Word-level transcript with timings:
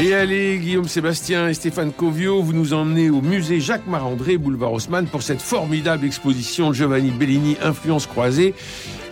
Et 0.00 0.14
allez, 0.14 0.58
Guillaume 0.58 0.86
Sébastien 0.86 1.48
et 1.48 1.54
Stéphane 1.54 1.92
Covio, 1.92 2.40
vous 2.40 2.52
nous 2.52 2.72
emmenez 2.72 3.10
au 3.10 3.20
musée 3.20 3.60
Jacques 3.60 3.86
Marandré, 3.88 4.38
boulevard 4.38 4.72
Haussmann, 4.72 5.06
pour 5.06 5.22
cette 5.22 5.42
formidable 5.42 6.06
exposition 6.06 6.72
Giovanni 6.72 7.10
Bellini, 7.10 7.56
Influence 7.62 8.06
croisée. 8.06 8.54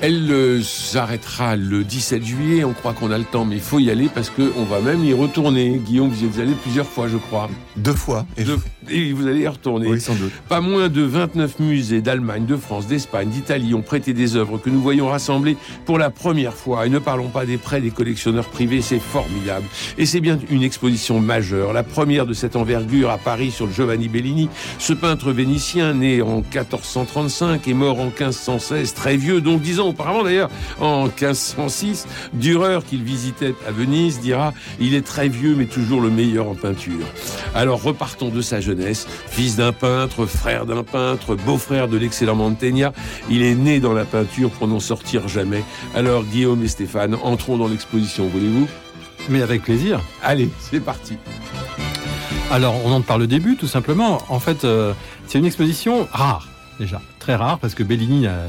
Elle 0.01 0.31
euh, 0.31 0.63
s'arrêtera 0.63 1.57
le 1.57 1.83
17 1.83 2.25
juillet. 2.25 2.65
On 2.65 2.73
croit 2.73 2.93
qu'on 2.93 3.11
a 3.11 3.19
le 3.19 3.25
temps, 3.25 3.45
mais 3.45 3.57
il 3.57 3.61
faut 3.61 3.81
y 3.81 3.91
aller 3.91 4.09
parce 4.15 4.31
qu'on 4.31 4.65
va 4.65 4.81
même 4.81 5.05
y 5.05 5.13
retourner. 5.13 5.81
Guillaume, 5.85 6.09
vous 6.09 6.23
y 6.23 6.27
êtes 6.27 6.39
allé 6.39 6.53
plusieurs 6.63 6.87
fois, 6.87 7.09
je 7.09 7.17
crois. 7.17 7.49
Deux 7.77 7.95
fois. 7.95 8.25
Et, 8.37 8.45
et 8.91 9.13
vous 9.13 9.27
allez 9.27 9.41
y 9.41 9.49
retourner. 9.49 9.89
Oui, 9.89 10.01
sans 10.01 10.15
doute. 10.15 10.33
Pas 10.49 10.61
moins 10.61 10.89
de 10.89 11.03
29 11.03 11.61
musées 11.61 12.01
d'Allemagne, 12.01 12.47
de 12.47 12.57
France, 12.57 12.87
d'Espagne, 12.87 13.29
d'Italie 13.29 13.75
ont 13.75 13.83
prêté 13.83 14.13
des 14.13 14.37
œuvres 14.37 14.59
que 14.59 14.71
nous 14.71 14.81
voyons 14.81 15.09
rassemblées 15.09 15.57
pour 15.85 15.99
la 15.99 16.11
première 16.11 16.55
fois. 16.55 16.87
Et 16.87 16.91
ne 16.91 16.99
parlons 16.99 17.29
pas 17.29 17.47
des 17.47 17.57
prêts 17.57 17.81
des 17.81 17.91
collectionneurs 17.91 18.49
privés, 18.49 18.81
c'est 18.81 18.99
formidable. 18.99 19.67
Et 19.99 20.07
c'est 20.07 20.21
bien 20.21 20.39
une 20.51 20.63
exposition 20.63 21.21
majeure, 21.21 21.73
la 21.73 21.83
première 21.83 22.27
de 22.27 22.33
cette 22.33 22.57
envergure 22.57 23.11
à 23.11 23.19
Paris 23.19 23.51
sur 23.51 23.71
Giovanni 23.71 24.09
Bellini. 24.09 24.49
Ce 24.79 24.93
peintre 24.93 25.33
vénitien, 25.33 25.95
né 25.95 26.23
en 26.23 26.37
1435 26.37 27.67
et 27.69 27.75
mort 27.75 28.01
en 28.01 28.07
1516, 28.07 28.95
très 28.95 29.17
vieux, 29.17 29.41
donc 29.41 29.61
disons 29.63 29.89
auparavant 29.89 30.23
d'ailleurs, 30.23 30.51
en 30.81 31.05
1506, 31.05 32.07
Dürer, 32.35 32.81
qu'il 32.89 33.03
visitait 33.03 33.55
à 33.67 33.71
Venise, 33.71 34.21
dira 34.21 34.53
Il 34.81 34.95
est 34.95 35.07
très 35.07 35.29
vieux, 35.29 35.55
mais 35.57 35.67
toujours 35.67 36.01
le 36.01 36.11
meilleur 36.11 36.49
en 36.49 36.55
peinture. 36.55 37.07
Alors 37.55 37.83
repartons 37.83 38.29
de 38.29 38.41
sa 38.41 38.61
jeunesse. 38.61 38.76
Fils 39.29 39.57
d'un 39.57 39.73
peintre, 39.73 40.27
frère 40.27 40.67
d'un 40.67 40.83
peintre, 40.83 41.35
beau-frère 41.35 41.89
de 41.89 41.97
l'excellent 41.97 42.37
Mantegna, 42.37 42.93
il 43.31 43.43
est 43.43 43.55
né 43.55 43.81
dans 43.81 43.93
la 43.93 44.05
peinture 44.05 44.51
pour 44.51 44.69
n'en 44.69 44.81
sortir 44.81 45.29
jamais. 45.29 45.65
Alors 45.95 46.25
Guillaume 46.25 46.63
et 46.63 46.69
Stéphane, 46.69 47.17
entrons 47.23 47.57
dans 47.57 47.69
l'exposition, 47.69 48.29
voulez-vous? 48.29 48.69
Mais 49.29 49.43
avec 49.43 49.63
plaisir. 49.63 50.01
Allez, 50.23 50.49
c'est 50.61 50.81
parti. 50.81 51.17
Alors, 52.51 52.77
on 52.85 52.93
entre 52.93 53.07
par 53.07 53.19
le 53.19 53.27
début, 53.27 53.57
tout 53.57 53.67
simplement. 53.67 54.23
En 54.29 54.39
fait, 54.39 54.65
euh, 54.65 54.93
c'est 55.27 55.39
une 55.39 55.47
exposition 55.47 56.07
rare, 56.13 56.47
déjà. 56.79 57.01
Très 57.27 57.35
rare, 57.35 57.59
parce 57.59 57.75
que 57.75 57.83
Bellini 57.83 58.21
n'a 58.21 58.45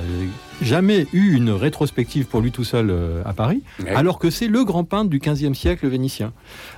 jamais 0.61 1.07
eu 1.11 1.33
une 1.35 1.49
rétrospective 1.49 2.25
pour 2.27 2.41
lui 2.41 2.51
tout 2.51 2.63
seul 2.63 2.91
euh, 2.91 3.23
à 3.25 3.33
Paris, 3.33 3.63
Ouais. 3.83 3.89
alors 3.89 4.19
que 4.19 4.29
c'est 4.29 4.47
le 4.47 4.63
grand 4.65 4.83
peintre 4.83 5.09
du 5.09 5.17
15e 5.17 5.55
siècle 5.55 5.87
vénitien. 5.87 6.31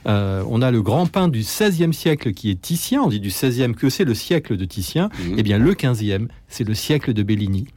Euh, 0.08 0.42
on 0.48 0.62
a 0.62 0.72
le 0.72 0.82
grand 0.82 1.08
peintre 1.08 1.32
du 1.34 1.42
16e 1.44 1.92
siècle 1.92 2.32
qui 2.32 2.52
est 2.52 2.62
Titien, 2.62 3.02
on 3.02 3.10
dit 3.10 3.20
du 3.20 3.32
16e 3.32 3.74
que 3.76 3.90
c'est 3.90 4.06
le 4.06 4.14
siècle 4.14 4.56
de 4.56 4.64
Titien, 4.64 5.10
Mhm. 5.20 5.36
eh 5.40 5.44
bien 5.44 5.58
le 5.58 5.74
15e, 5.74 6.30
c'est 6.48 6.64
le 6.66 6.74
siècle 6.74 7.12
de 7.12 7.22
Bellini. 7.22 7.68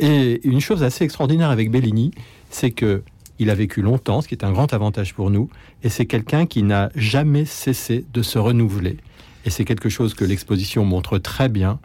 Et 0.00 0.40
une 0.48 0.60
chose 0.62 0.82
assez 0.82 1.04
extraordinaire 1.04 1.50
avec 1.50 1.70
Bellini, 1.70 2.12
c'est 2.48 2.70
que 2.70 3.02
il 3.38 3.50
a 3.50 3.54
vécu 3.54 3.82
longtemps, 3.82 4.22
ce 4.22 4.28
qui 4.28 4.34
est 4.34 4.44
un 4.44 4.50
grand 4.52 4.72
avantage 4.72 5.12
pour 5.12 5.28
nous, 5.30 5.50
et 5.84 5.90
c'est 5.90 6.06
quelqu'un 6.06 6.46
qui 6.46 6.62
n'a 6.62 6.88
jamais 6.96 7.44
cessé 7.44 8.06
de 8.14 8.22
se 8.22 8.38
renouveler. 8.38 8.96
Et 9.44 9.50
c'est 9.50 9.64
quelque 9.64 9.88
chose 9.88 10.14
que 10.14 10.24
l'exposition 10.24 10.84
montre 10.84 11.18
très 11.18 11.48
bien. 11.48 11.78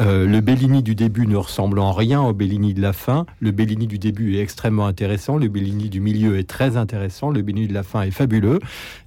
Euh, 0.00 0.26
le 0.26 0.40
Bellini 0.40 0.82
du 0.82 0.94
début 0.96 1.26
ne 1.26 1.36
ressemble 1.36 1.78
en 1.78 1.92
rien 1.92 2.20
au 2.20 2.32
Bellini 2.32 2.74
de 2.74 2.80
la 2.82 2.92
fin. 2.92 3.26
Le 3.38 3.52
Bellini 3.52 3.86
du 3.86 3.98
début 3.98 4.36
est 4.36 4.40
extrêmement 4.40 4.86
intéressant. 4.86 5.36
Le 5.36 5.46
Bellini 5.48 5.88
du 5.88 6.00
milieu 6.00 6.36
est 6.38 6.48
très 6.48 6.76
intéressant. 6.76 7.30
Le 7.30 7.42
Bellini 7.42 7.68
de 7.68 7.74
la 7.74 7.84
fin 7.84 8.02
est 8.02 8.10
fabuleux. 8.10 8.58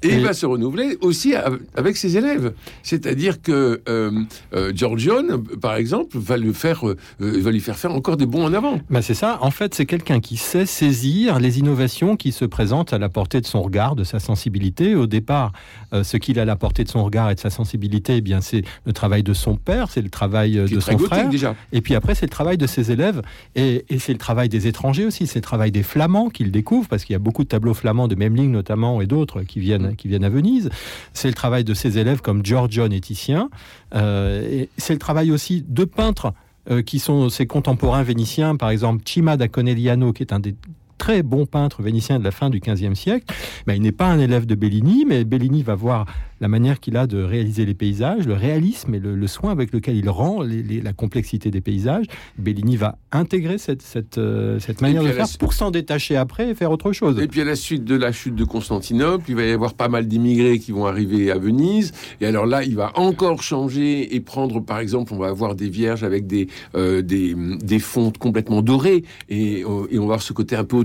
Et, 0.04 0.14
il 0.16 0.24
va 0.24 0.32
se 0.34 0.46
renouveler 0.46 0.98
aussi 1.02 1.36
av- 1.36 1.60
avec 1.76 1.98
ses 1.98 2.16
élèves. 2.16 2.54
C'est-à-dire 2.84 3.42
que 3.42 3.82
euh, 3.90 4.24
euh, 4.54 4.72
Giorgione, 4.74 5.44
par 5.60 5.76
exemple, 5.76 6.18
va, 6.18 6.38
le 6.38 6.54
faire, 6.54 6.88
euh, 6.88 6.96
va 7.20 7.52
lui 7.52 7.60
faire 7.60 7.78
faire 7.78 7.94
encore 7.94 8.16
des 8.16 8.26
bons 8.26 8.46
en 8.46 8.54
avant. 8.54 8.80
Bah 8.90 9.02
c'est 9.02 9.14
ça. 9.16 9.40
En 9.42 9.52
fait, 9.52 9.76
c'est 9.76 9.86
quelqu'un 9.86 10.22
qui 10.22 10.38
sait 10.38 10.66
saisir 10.66 11.40
les 11.40 11.60
innovations 11.60 12.16
qui 12.16 12.32
se 12.32 12.46
présentent 12.46 12.94
à 12.94 13.00
la 13.00 13.10
portée 13.10 13.42
de 13.42 13.46
son 13.46 13.62
regard, 13.62 13.98
de 13.98 14.06
sa 14.06 14.20
sensibilité. 14.20 14.96
Au 14.96 15.08
départ, 15.08 15.52
ce 15.92 16.16
qu'il 16.16 16.40
a 16.40 16.44
à 16.44 16.46
la 16.46 16.56
portée 16.56 16.84
de 16.84 16.90
son 16.90 17.04
regard 17.04 17.30
et 17.30 17.36
de 17.36 17.40
sa 17.40 17.50
sensibilité, 17.50 17.87
eh 17.94 18.22
bien, 18.22 18.42
c'est 18.42 18.64
le 18.86 18.94
travail 18.94 19.24
de 19.24 19.34
son 19.34 19.56
père, 19.56 19.90
c'est 19.90 20.02
le 20.02 20.10
travail 20.10 20.58
euh, 20.58 20.68
de 20.68 20.80
son 20.80 20.98
frère. 20.98 21.30
déjà. 21.30 21.56
Et 21.72 21.82
puis 21.82 21.96
après, 21.96 22.16
c'est 22.16 22.26
le 22.26 22.32
travail 22.32 22.58
de 22.58 22.68
ses 22.68 22.92
élèves 22.92 23.22
et, 23.56 23.86
et 23.90 24.00
c'est 24.00 24.14
le 24.14 24.20
travail 24.20 24.50
des 24.50 24.68
étrangers 24.68 25.06
aussi. 25.06 25.28
C'est 25.28 25.40
le 25.40 25.44
travail 25.44 25.72
des 25.72 25.84
Flamands 25.84 26.30
qu'il 26.30 26.52
découvre 26.52 26.88
parce 26.88 27.04
qu'il 27.04 27.14
y 27.14 27.16
a 27.16 27.20
beaucoup 27.20 27.44
de 27.44 27.50
tableaux 27.50 27.74
flamands 27.74 28.08
de 28.08 28.16
Memling 28.16 28.52
notamment 28.52 29.02
et 29.02 29.08
d'autres 29.08 29.42
qui 29.44 29.60
viennent, 29.60 29.96
qui 29.96 30.08
viennent 30.08 30.24
à 30.24 30.30
Venise. 30.30 30.70
C'est 31.14 31.28
le 31.28 31.34
travail 31.34 31.64
de 31.64 31.74
ses 31.74 31.98
élèves 31.98 32.22
comme 32.22 32.46
Giorgione 32.46 32.94
et 32.94 33.02
Titien. 33.02 33.50
Euh, 33.96 34.66
c'est 34.78 34.94
le 34.94 35.00
travail 35.00 35.32
aussi 35.32 35.64
de 35.68 35.86
peintres 35.86 36.34
euh, 36.70 36.82
qui 36.82 37.00
sont 37.00 37.30
ses 37.30 37.48
contemporains 37.48 38.04
vénitiens, 38.04 38.56
par 38.58 38.70
exemple 38.70 39.02
Cima 39.06 39.38
da 39.38 39.48
Conegliano, 39.48 40.12
qui 40.14 40.24
est 40.24 40.34
un 40.34 40.40
des 40.40 40.56
très 40.98 41.24
bons 41.24 41.46
peintres 41.46 41.82
vénitiens 41.82 42.20
de 42.20 42.24
la 42.24 42.32
fin 42.32 42.50
du 42.50 42.60
XVe 42.60 42.94
siècle. 42.96 43.26
Ben, 43.66 43.74
il 43.76 43.82
n'est 43.82 43.92
pas 43.92 44.08
un 44.08 44.20
élève 44.20 44.46
de 44.46 44.56
Bellini, 44.56 45.06
mais 45.08 45.24
Bellini 45.24 45.64
va 45.64 45.76
voir 45.76 46.06
la 46.40 46.48
manière 46.48 46.80
qu'il 46.80 46.96
a 46.98 47.08
de 47.08 47.22
réaliser 47.24 47.66
les 47.66 47.74
paysages, 47.74 48.28
le 48.28 48.36
réalisme 48.36 48.94
et 48.94 49.00
le, 49.00 49.16
le 49.16 49.28
soin 49.28 49.52
avec 49.52 49.72
lequel 49.74 49.96
il 49.98 50.08
rend 50.08 50.42
les- 50.44 50.62
les- 50.62 50.82
la 50.82 50.94
complexité 50.94 51.50
des 51.50 51.62
paysages. 51.62 52.06
Bellini 52.38 52.76
va 52.78 53.00
intégrer 53.12 53.58
cette, 53.58 53.82
cette, 53.82 54.20
euh, 54.20 54.60
cette 54.60 54.82
manière 54.82 55.02
de 55.02 55.08
la 55.08 55.14
faire 55.14 55.26
pour 55.40 55.54
s'en 55.54 55.72
détacher 55.72 56.16
après 56.16 56.50
et 56.52 56.54
faire 56.56 56.70
autre 56.72 56.92
chose. 56.92 57.20
Et 57.20 57.28
puis 57.28 57.42
à 57.42 57.44
la 57.46 57.56
suite 57.56 57.86
de 57.86 57.96
la 57.96 58.12
chute 58.12 58.36
de 58.36 58.44
Constantinople, 58.44 59.26
il 59.30 59.36
va 59.36 59.44
y 59.46 59.52
avoir 59.52 59.74
pas 59.74 59.88
mal 59.88 60.08
d'immigrés 60.08 60.60
qui 60.60 60.72
vont 60.72 60.86
arriver 60.86 61.32
à 61.32 61.40
Venise. 61.40 61.92
Et 62.22 62.26
alors 62.28 62.46
là, 62.46 62.64
il 62.64 62.76
va 62.76 62.92
encore 63.00 63.42
changer 63.42 64.16
et 64.16 64.20
prendre, 64.20 64.60
par 64.60 64.78
exemple, 64.78 65.14
on 65.16 65.18
va 65.18 65.30
avoir 65.30 65.56
des 65.56 65.70
vierges 65.70 66.04
avec 66.04 66.28
des 66.28 66.48
euh, 66.76 67.02
des, 67.02 67.36
des 67.36 67.80
fontes 67.80 68.20
complètement 68.20 68.62
dorées 68.62 69.04
et, 69.30 69.64
euh, 69.64 69.88
et 69.90 69.98
on 69.98 70.02
va 70.02 70.14
avoir 70.18 70.22
ce 70.22 70.34
côté 70.34 70.56
un 70.56 70.64
peu 70.66 70.76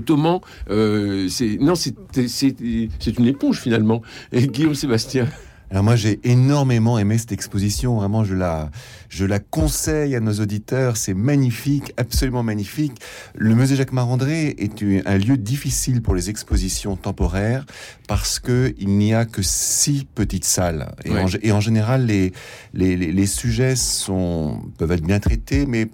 Euh, 0.69 1.27
c'est 1.29 1.57
non, 1.59 1.75
c'est 1.75 3.17
une 3.17 3.25
éponge 3.25 3.59
finalement. 3.59 4.01
Guillaume 4.33 4.75
Sébastien. 4.75 5.27
Alors 5.73 5.83
moi 5.83 5.95
j'ai 5.95 6.19
énormément 6.23 6.99
aimé 6.99 7.17
cette 7.17 7.31
exposition, 7.31 7.95
vraiment 7.95 8.23
je 8.23 8.35
la, 8.35 8.69
je 9.09 9.25
la 9.25 9.39
conseille 9.39 10.15
à 10.15 10.19
nos 10.19 10.33
auditeurs, 10.33 10.97
c'est 10.97 11.15
magnifique, 11.15 11.93
absolument 11.97 12.43
magnifique. 12.43 13.01
Le 13.33 13.55
musée 13.55 13.75
Jacques 13.75 13.91
Marandré 13.91 14.53
est 14.59 14.83
un 15.07 15.17
lieu 15.17 15.35
difficile 15.35 16.03
pour 16.03 16.13
les 16.13 16.29
expositions 16.29 16.95
temporaires 16.95 17.65
parce 18.07 18.37
que 18.37 18.75
il 18.77 18.89
n'y 18.99 19.15
a 19.15 19.25
que 19.25 19.41
six 19.41 20.05
petites 20.13 20.45
salles. 20.45 20.93
Et, 21.05 21.09
en, 21.09 21.25
et 21.41 21.51
en 21.51 21.59
général 21.59 22.05
les, 22.05 22.33
les, 22.75 22.95
les, 22.95 23.11
les 23.11 23.25
sujets 23.25 23.75
sont, 23.75 24.61
peuvent 24.77 24.91
être 24.91 25.03
bien 25.03 25.19
traités 25.19 25.65
mais 25.65 25.89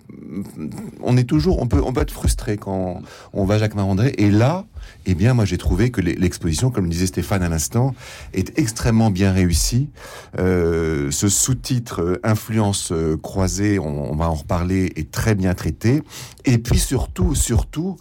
on 1.01 1.15
est 1.15 1.23
toujours, 1.23 1.61
on 1.61 1.67
peut, 1.67 1.81
on 1.81 1.93
peut 1.93 2.01
être 2.01 2.11
frustré 2.11 2.57
quand 2.57 3.01
on 3.31 3.45
va 3.45 3.55
à 3.55 3.57
Jacques 3.59 3.75
Marandré 3.75 4.13
et 4.17 4.29
là, 4.29 4.65
eh 5.05 5.15
bien 5.15 5.33
moi 5.33 5.45
j'ai 5.45 5.57
trouvé 5.57 5.91
que 5.91 6.01
l'exposition, 6.01 6.71
comme 6.71 6.85
le 6.85 6.89
disait 6.89 7.07
Stéphane 7.07 7.43
à 7.43 7.49
l'instant, 7.49 7.93
est 8.33 8.57
extrêmement 8.57 9.11
bien 9.11 9.31
réussi. 9.31 9.89
Euh, 10.37 11.11
ce 11.11 11.29
sous-titre 11.29 12.01
euh, 12.01 12.19
influence 12.23 12.91
euh, 12.91 13.17
croisée, 13.17 13.79
on, 13.79 14.11
on 14.11 14.15
va 14.15 14.29
en 14.29 14.35
reparler, 14.35 14.91
est 14.95 15.11
très 15.11 15.35
bien 15.35 15.53
traité. 15.53 16.03
Et 16.45 16.57
puis 16.57 16.79
surtout, 16.79 17.35
surtout, 17.35 17.97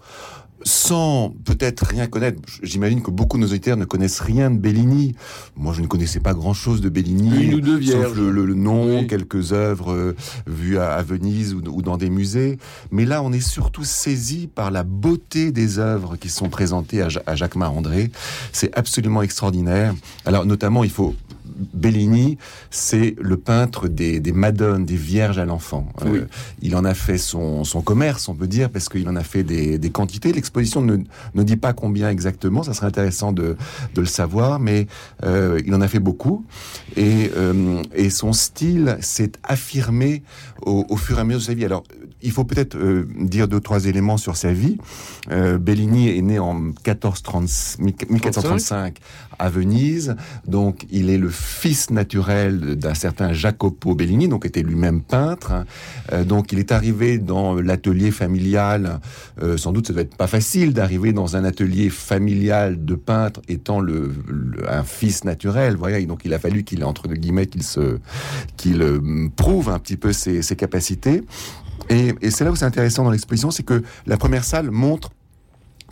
sans 0.64 1.34
peut-être 1.44 1.84
rien 1.86 2.06
connaître, 2.06 2.40
j'imagine 2.62 3.02
que 3.02 3.10
beaucoup 3.10 3.36
de 3.36 3.42
nos 3.42 3.48
auditeurs 3.48 3.76
ne 3.76 3.84
connaissent 3.84 4.20
rien 4.20 4.50
de 4.50 4.58
Bellini. 4.58 5.14
Moi, 5.56 5.72
je 5.72 5.82
ne 5.82 5.86
connaissais 5.86 6.20
pas 6.20 6.34
grand-chose 6.34 6.80
de 6.80 6.88
Bellini. 6.88 7.44
Une 7.44 7.54
ou 7.54 7.60
deux 7.60 7.76
vierges. 7.76 8.14
le, 8.14 8.30
le- 8.30 8.44
le 8.46 8.54
nom, 8.54 8.98
Oui. 8.98 9.06
quelques 9.06 9.52
œuvres 9.52 9.92
euh, 9.92 10.16
vues 10.46 10.78
à, 10.78 10.92
à 10.94 11.02
Venise 11.02 11.54
ou, 11.54 11.62
ou 11.70 11.82
dans 11.82 11.96
des 11.96 12.10
musées. 12.10 12.58
Mais 12.90 13.04
là, 13.04 13.22
on 13.22 13.32
est 13.32 13.40
surtout 13.40 13.84
saisi 13.84 14.48
par 14.52 14.70
la 14.70 14.82
beauté 14.82 15.52
des 15.52 15.78
œuvres 15.78 16.16
qui 16.16 16.28
sont 16.28 16.48
présentées 16.48 17.02
à, 17.02 17.08
à 17.26 17.36
Jacques 17.36 17.56
Marandré. 17.56 18.10
C'est 18.52 18.76
absolument 18.76 19.22
extraordinaire. 19.22 19.94
Alors, 20.24 20.44
notamment, 20.44 20.82
il 20.84 20.90
faut 20.90 21.14
Bellini, 21.74 22.38
c'est 22.70 23.16
le 23.20 23.36
peintre 23.36 23.88
des, 23.88 24.20
des 24.20 24.32
madones, 24.32 24.84
des 24.84 24.96
vierges 24.96 25.38
à 25.38 25.44
l'enfant. 25.44 25.86
Euh, 26.04 26.24
il 26.62 26.76
en 26.76 26.84
a 26.84 26.94
fait 26.94 27.18
son, 27.18 27.64
son 27.64 27.82
commerce, 27.82 28.28
on 28.28 28.34
peut 28.34 28.46
dire, 28.46 28.70
parce 28.70 28.88
qu'il 28.88 29.08
en 29.08 29.16
a 29.16 29.24
fait 29.24 29.42
des, 29.42 29.78
des 29.78 29.90
quantités. 29.90 30.32
L'exposition 30.32 30.80
ne, 30.80 30.98
ne 31.34 31.42
dit 31.42 31.56
pas 31.56 31.72
combien 31.72 32.10
exactement, 32.10 32.62
ça 32.62 32.74
serait 32.74 32.86
intéressant 32.86 33.32
de, 33.32 33.56
de 33.94 34.00
le 34.00 34.06
savoir, 34.06 34.60
mais 34.60 34.86
euh, 35.24 35.60
il 35.66 35.74
en 35.74 35.80
a 35.80 35.88
fait 35.88 35.98
beaucoup. 35.98 36.44
Et, 36.96 37.30
euh, 37.36 37.82
et 37.94 38.10
son 38.10 38.32
style 38.32 38.96
s'est 39.00 39.32
affirmé 39.42 40.22
au, 40.62 40.86
au 40.88 40.96
fur 40.96 41.18
et 41.18 41.20
à 41.20 41.24
mesure 41.24 41.40
de 41.40 41.44
sa 41.44 41.54
vie. 41.54 41.64
Alors, 41.64 41.84
il 42.22 42.32
faut 42.32 42.44
peut-être 42.44 42.76
dire 43.20 43.46
deux, 43.46 43.60
trois 43.60 43.86
éléments 43.86 44.16
sur 44.16 44.36
sa 44.36 44.52
vie. 44.52 44.76
Bellini 45.28 46.08
est 46.16 46.22
né 46.22 46.38
en 46.40 46.54
1430 46.54 47.76
1435 47.78 48.98
à 49.38 49.48
Venise, 49.50 50.16
donc 50.46 50.86
il 50.90 51.10
est 51.10 51.18
le 51.18 51.28
fils 51.28 51.47
naturel 51.90 52.76
d'un 52.76 52.94
certain 52.94 53.32
Jacopo 53.32 53.94
Bellini, 53.94 54.28
donc 54.28 54.46
était 54.46 54.62
lui-même 54.62 55.02
peintre. 55.02 55.64
Euh, 56.12 56.24
donc 56.24 56.52
il 56.52 56.58
est 56.58 56.72
arrivé 56.72 57.18
dans 57.18 57.54
l'atelier 57.54 58.10
familial. 58.10 59.00
Euh, 59.42 59.56
sans 59.56 59.72
doute, 59.72 59.86
ça 59.86 59.92
doit 59.92 60.02
être 60.02 60.16
pas 60.16 60.26
facile 60.26 60.72
d'arriver 60.72 61.12
dans 61.12 61.36
un 61.36 61.44
atelier 61.44 61.90
familial 61.90 62.84
de 62.84 62.94
peintre 62.94 63.40
étant 63.48 63.80
le, 63.80 64.12
un 64.68 64.84
fils 64.84 65.24
naturel. 65.24 65.76
Voyez, 65.76 66.06
donc 66.06 66.20
il 66.24 66.34
a 66.34 66.38
fallu 66.38 66.64
qu'il 66.64 66.84
entre 66.84 67.08
guillemets 67.08 67.46
qu'il 67.46 67.62
se 67.62 67.98
qu'il 68.56 68.82
euh, 68.82 69.28
prouve 69.36 69.68
un 69.68 69.78
petit 69.78 69.96
peu 69.96 70.12
ses, 70.12 70.42
ses 70.42 70.56
capacités. 70.56 71.22
Et, 71.90 72.14
et 72.20 72.30
c'est 72.30 72.44
là 72.44 72.50
où 72.50 72.56
c'est 72.56 72.66
intéressant 72.66 73.04
dans 73.04 73.10
l'exposition, 73.10 73.50
c'est 73.50 73.62
que 73.62 73.82
la 74.06 74.16
première 74.16 74.44
salle 74.44 74.70
montre 74.70 75.10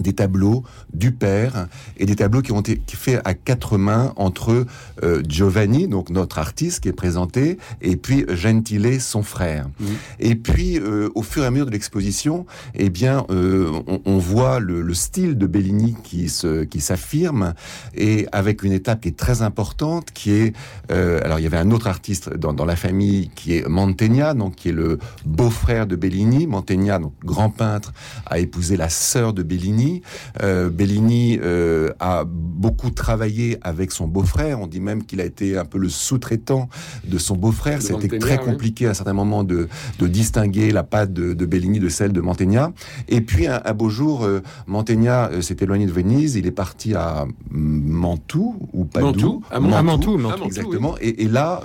des 0.00 0.12
tableaux 0.12 0.62
du 0.92 1.12
père 1.12 1.68
et 1.96 2.06
des 2.06 2.16
tableaux 2.16 2.42
qui 2.42 2.52
ont 2.52 2.60
été 2.60 2.80
faits 2.96 3.20
à 3.24 3.34
quatre 3.34 3.78
mains 3.78 4.12
entre 4.16 4.66
euh, 5.02 5.22
Giovanni, 5.26 5.88
donc 5.88 6.10
notre 6.10 6.38
artiste 6.38 6.80
qui 6.80 6.88
est 6.88 6.92
présenté, 6.92 7.58
et 7.80 7.96
puis 7.96 8.24
Gentile, 8.28 9.00
son 9.00 9.22
frère. 9.22 9.68
Mmh. 9.80 9.84
Et 10.20 10.34
puis, 10.34 10.78
euh, 10.78 11.08
au 11.14 11.22
fur 11.22 11.44
et 11.44 11.46
à 11.46 11.50
mesure 11.50 11.66
de 11.66 11.70
l'exposition, 11.70 12.46
eh 12.74 12.90
bien, 12.90 13.24
euh, 13.30 13.70
on, 13.86 14.00
on, 14.04 14.18
voit 14.18 14.60
le, 14.60 14.82
le, 14.82 14.94
style 14.94 15.38
de 15.38 15.46
Bellini 15.46 15.96
qui 16.02 16.28
se, 16.28 16.64
qui 16.64 16.80
s'affirme 16.80 17.54
et 17.94 18.26
avec 18.32 18.62
une 18.62 18.72
étape 18.72 19.00
qui 19.00 19.08
est 19.08 19.16
très 19.16 19.42
importante, 19.42 20.10
qui 20.12 20.32
est, 20.32 20.54
alors 20.88 21.38
il 21.38 21.42
y 21.42 21.46
avait 21.46 21.56
un 21.56 21.70
autre 21.70 21.86
artiste 21.86 22.34
dans, 22.34 22.52
dans, 22.52 22.64
la 22.64 22.76
famille 22.76 23.30
qui 23.34 23.56
est 23.56 23.68
Mantegna, 23.68 24.34
donc 24.34 24.56
qui 24.56 24.70
est 24.70 24.72
le 24.72 24.98
beau-frère 25.24 25.86
de 25.86 25.96
Bellini. 25.96 26.46
Mantegna, 26.46 26.98
donc 26.98 27.12
grand 27.24 27.50
peintre, 27.50 27.92
a 28.26 28.38
épousé 28.38 28.76
la 28.76 28.88
sœur 28.88 29.32
de 29.32 29.42
Bellini 29.42 29.85
Bellini. 29.86 30.02
Euh, 30.42 30.70
Bellini 30.70 31.38
euh, 31.42 31.90
a 32.00 32.24
beaucoup 32.26 32.90
travaillé 32.90 33.58
avec 33.62 33.92
son 33.92 34.06
beau-frère. 34.06 34.60
On 34.60 34.66
dit 34.66 34.80
même 34.80 35.04
qu'il 35.04 35.20
a 35.20 35.24
été 35.24 35.56
un 35.56 35.64
peu 35.64 35.78
le 35.78 35.88
sous-traitant 35.88 36.68
de 37.04 37.18
son 37.18 37.36
beau-frère. 37.36 37.82
C'était 37.82 38.18
très 38.18 38.38
compliqué 38.38 38.86
à 38.86 38.90
un 38.90 38.94
certain 38.94 39.12
moment 39.12 39.44
de, 39.44 39.68
de 39.98 40.06
distinguer 40.06 40.70
la 40.70 40.82
patte 40.82 41.12
de, 41.12 41.34
de, 41.34 41.46
Bellini 41.46 41.78
de 41.78 41.88
celle 41.88 42.12
de 42.12 42.20
Mantegna. 42.20 42.72
Et 43.08 43.20
puis 43.20 43.46
un, 43.46 43.60
un 43.64 43.74
beau 43.74 43.88
jour, 43.88 44.24
euh, 44.24 44.42
Mantegna 44.66 45.30
s'est 45.40 45.56
éloigné 45.60 45.86
de 45.86 45.92
Venise. 45.92 46.36
Il 46.36 46.46
est 46.46 46.52
parti 46.52 46.94
à 46.94 47.26
Mantoue 47.50 48.56
ou 48.72 48.84
Padoue. 48.84 49.06
Mantoue, 49.06 49.42
à 49.50 49.60
Mantoue, 49.60 50.18
Mantoue, 50.18 50.44
exactement. 50.44 50.94
Oui. 51.00 51.08
Et, 51.08 51.24
et, 51.24 51.28
là, 51.28 51.62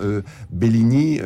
Bellini 0.51 1.19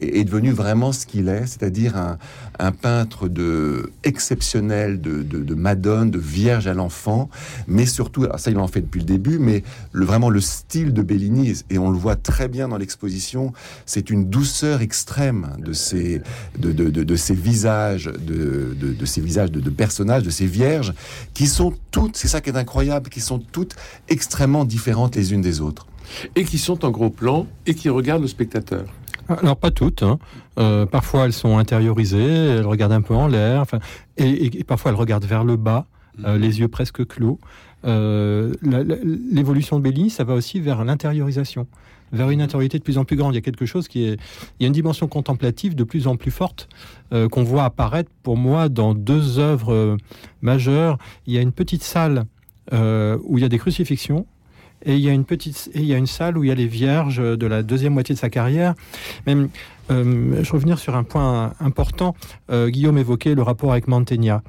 est 0.00 0.24
devenu 0.24 0.50
vraiment 0.50 0.92
ce 0.92 1.06
qu'il 1.06 1.28
est, 1.28 1.46
c'est-à-dire 1.46 1.96
un, 1.96 2.18
un, 2.58 2.72
peintre 2.72 3.28
de 3.28 3.90
exceptionnel 4.04 5.00
de, 5.00 5.22
de, 5.22 5.40
de 5.40 5.54
Madone, 5.54 6.10
de 6.10 6.19
Vierge 6.20 6.66
à 6.66 6.74
l'enfant, 6.74 7.28
mais 7.66 7.86
surtout, 7.86 8.26
ça 8.36 8.50
il 8.50 8.58
en 8.58 8.68
fait 8.68 8.82
depuis 8.82 9.00
le 9.00 9.06
début, 9.06 9.38
mais 9.38 9.62
le, 9.92 10.04
vraiment 10.04 10.30
le 10.30 10.40
style 10.40 10.92
de 10.92 11.02
Bellini, 11.02 11.54
et 11.70 11.78
on 11.78 11.90
le 11.90 11.98
voit 11.98 12.16
très 12.16 12.48
bien 12.48 12.68
dans 12.68 12.76
l'exposition, 12.78 13.52
c'est 13.86 14.10
une 14.10 14.28
douceur 14.30 14.80
extrême 14.82 15.56
de 15.58 15.72
ces, 15.72 16.20
de, 16.58 16.72
de, 16.72 16.90
de, 16.90 17.02
de 17.02 17.16
ces 17.16 17.34
visages, 17.34 18.04
de, 18.04 18.76
de, 18.78 18.92
de 18.92 19.04
ces 19.06 19.20
visages 19.20 19.50
de, 19.50 19.60
de 19.60 19.70
personnages, 19.70 20.22
de 20.22 20.30
ces 20.30 20.46
vierges, 20.46 20.92
qui 21.34 21.46
sont 21.46 21.74
toutes, 21.90 22.16
c'est 22.16 22.28
ça 22.28 22.40
qui 22.40 22.50
est 22.50 22.56
incroyable, 22.56 23.08
qui 23.10 23.20
sont 23.20 23.38
toutes 23.38 23.74
extrêmement 24.08 24.64
différentes 24.64 25.16
les 25.16 25.32
unes 25.32 25.42
des 25.42 25.60
autres. 25.60 25.86
Et 26.34 26.44
qui 26.44 26.58
sont 26.58 26.84
en 26.84 26.90
gros 26.90 27.10
plan 27.10 27.46
et 27.66 27.74
qui 27.74 27.88
regardent 27.88 28.22
le 28.22 28.28
spectateur. 28.28 28.84
Alors 29.28 29.56
pas 29.56 29.70
toutes. 29.70 30.02
Hein. 30.02 30.18
Euh, 30.58 30.86
parfois 30.86 31.26
elles 31.26 31.32
sont 31.32 31.58
intériorisées, 31.58 32.18
elles 32.58 32.66
regardent 32.66 32.92
un 32.92 33.02
peu 33.02 33.14
en 33.14 33.28
l'air, 33.28 33.60
enfin, 33.60 33.78
et, 34.16 34.28
et, 34.28 34.60
et, 34.60 34.64
parfois 34.64 34.90
elles 34.90 34.96
regardent 34.96 35.24
vers 35.24 35.44
le 35.44 35.56
bas 35.56 35.86
euh, 36.24 36.38
les 36.38 36.60
yeux 36.60 36.68
presque 36.68 37.06
clos. 37.06 37.38
Euh, 37.84 38.52
L'évolution 38.62 39.78
de 39.78 39.82
Bellini, 39.82 40.10
ça 40.10 40.24
va 40.24 40.34
aussi 40.34 40.60
vers 40.60 40.84
l'intériorisation, 40.84 41.66
vers 42.12 42.30
une 42.30 42.42
intériorité 42.42 42.78
de 42.78 42.84
plus 42.84 42.98
en 42.98 43.04
plus 43.04 43.16
grande. 43.16 43.34
Il 43.34 43.36
y 43.36 43.38
a 43.38 43.42
quelque 43.42 43.66
chose 43.66 43.88
qui 43.88 44.04
est, 44.04 44.20
il 44.58 44.62
y 44.62 44.64
a 44.64 44.66
une 44.66 44.72
dimension 44.72 45.08
contemplative 45.08 45.74
de 45.74 45.84
plus 45.84 46.06
en 46.06 46.16
plus 46.16 46.30
forte 46.30 46.68
euh, 47.12 47.28
qu'on 47.28 47.42
voit 47.42 47.64
apparaître 47.64 48.10
pour 48.22 48.36
moi 48.36 48.68
dans 48.68 48.94
deux 48.94 49.38
œuvres 49.38 49.96
majeures. 50.42 50.98
Il 51.26 51.32
y 51.32 51.38
a 51.38 51.40
une 51.40 51.52
petite 51.52 51.82
salle 51.82 52.24
où 52.72 53.36
il 53.36 53.40
y 53.40 53.44
a 53.44 53.48
des 53.48 53.58
crucifixions 53.58 54.26
et 54.84 54.94
il 54.94 55.00
y 55.00 55.08
a 55.08 55.12
une 55.12 55.24
petite 55.24 55.70
et 55.74 55.80
il 55.80 55.86
y 55.86 55.94
a 55.94 55.96
une 55.96 56.06
salle 56.06 56.38
où 56.38 56.44
il 56.44 56.48
y 56.48 56.50
a 56.50 56.54
les 56.54 56.66
vierges 56.68 57.18
de 57.18 57.46
la 57.46 57.62
deuxième 57.62 57.92
moitié 57.92 58.14
de 58.14 58.20
sa 58.20 58.30
carrière. 58.30 58.74
Même, 59.26 59.48
euh, 59.90 60.42
je 60.42 60.52
revenir 60.52 60.78
sur 60.78 60.96
un 60.96 61.04
point 61.04 61.52
important. 61.60 62.14
Euh, 62.50 62.68
Guillaume 62.68 62.98
évoquait 62.98 63.34
le 63.34 63.42
rapport 63.42 63.72
avec 63.72 63.88
Mantegna. 63.88 64.42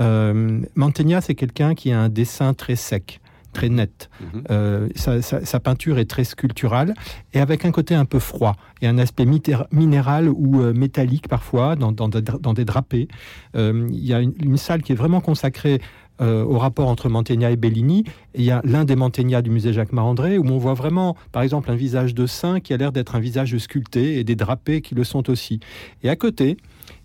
Euh, 0.00 0.60
Mantegna, 0.74 1.20
c'est 1.20 1.34
quelqu'un 1.34 1.74
qui 1.74 1.92
a 1.92 2.00
un 2.00 2.08
dessin 2.08 2.54
très 2.54 2.76
sec 2.76 3.20
très 3.52 3.70
net. 3.70 4.10
Mm 4.20 4.24
-hmm. 4.24 4.42
euh, 4.50 4.88
sa, 4.96 5.22
sa, 5.22 5.42
sa, 5.46 5.60
peinture 5.60 5.98
est 5.98 6.10
très 6.14 6.24
sculpturale 6.24 6.92
et 7.32 7.40
avec 7.40 7.64
un 7.64 7.72
côté 7.72 7.94
un 7.94 8.04
peu 8.04 8.18
froid 8.18 8.54
et 8.82 8.86
un 8.86 8.98
aspect 8.98 9.26
minéral 9.72 10.28
ou 10.28 10.50
métallique 10.74 11.26
parfois 11.26 11.74
dans, 11.74 11.90
dans, 11.90 12.10
dans 12.46 12.54
des 12.54 12.66
drapés. 12.66 13.08
Il 13.54 14.04
y 14.10 14.12
a 14.12 14.20
une, 14.20 14.34
une, 14.50 14.58
salle 14.58 14.82
qui 14.82 14.92
est 14.92 15.00
vraiment 15.04 15.22
consacrée 15.22 15.80
euh, 16.20 16.44
au 16.44 16.58
rapport 16.58 16.88
entre 16.88 17.08
Mantegna 17.08 17.50
et 17.50 17.56
Bellini. 17.56 18.04
Il 18.34 18.42
y 18.42 18.50
a 18.50 18.60
l'un 18.64 18.84
des 18.84 18.96
Mantegna 18.96 19.42
du 19.42 19.50
musée 19.50 19.72
Jacques 19.72 19.92
Marandré 19.92 20.38
où 20.38 20.46
on 20.46 20.58
voit 20.58 20.74
vraiment, 20.74 21.16
par 21.32 21.42
exemple, 21.42 21.70
un 21.70 21.74
visage 21.74 22.14
de 22.14 22.26
saint 22.26 22.60
qui 22.60 22.72
a 22.72 22.76
l'air 22.76 22.92
d'être 22.92 23.16
un 23.16 23.20
visage 23.20 23.56
sculpté 23.58 24.18
et 24.18 24.24
des 24.24 24.34
drapés 24.34 24.80
qui 24.80 24.94
le 24.94 25.04
sont 25.04 25.28
aussi. 25.30 25.60
Et 26.02 26.08
à 26.08 26.16
côté, 26.16 26.56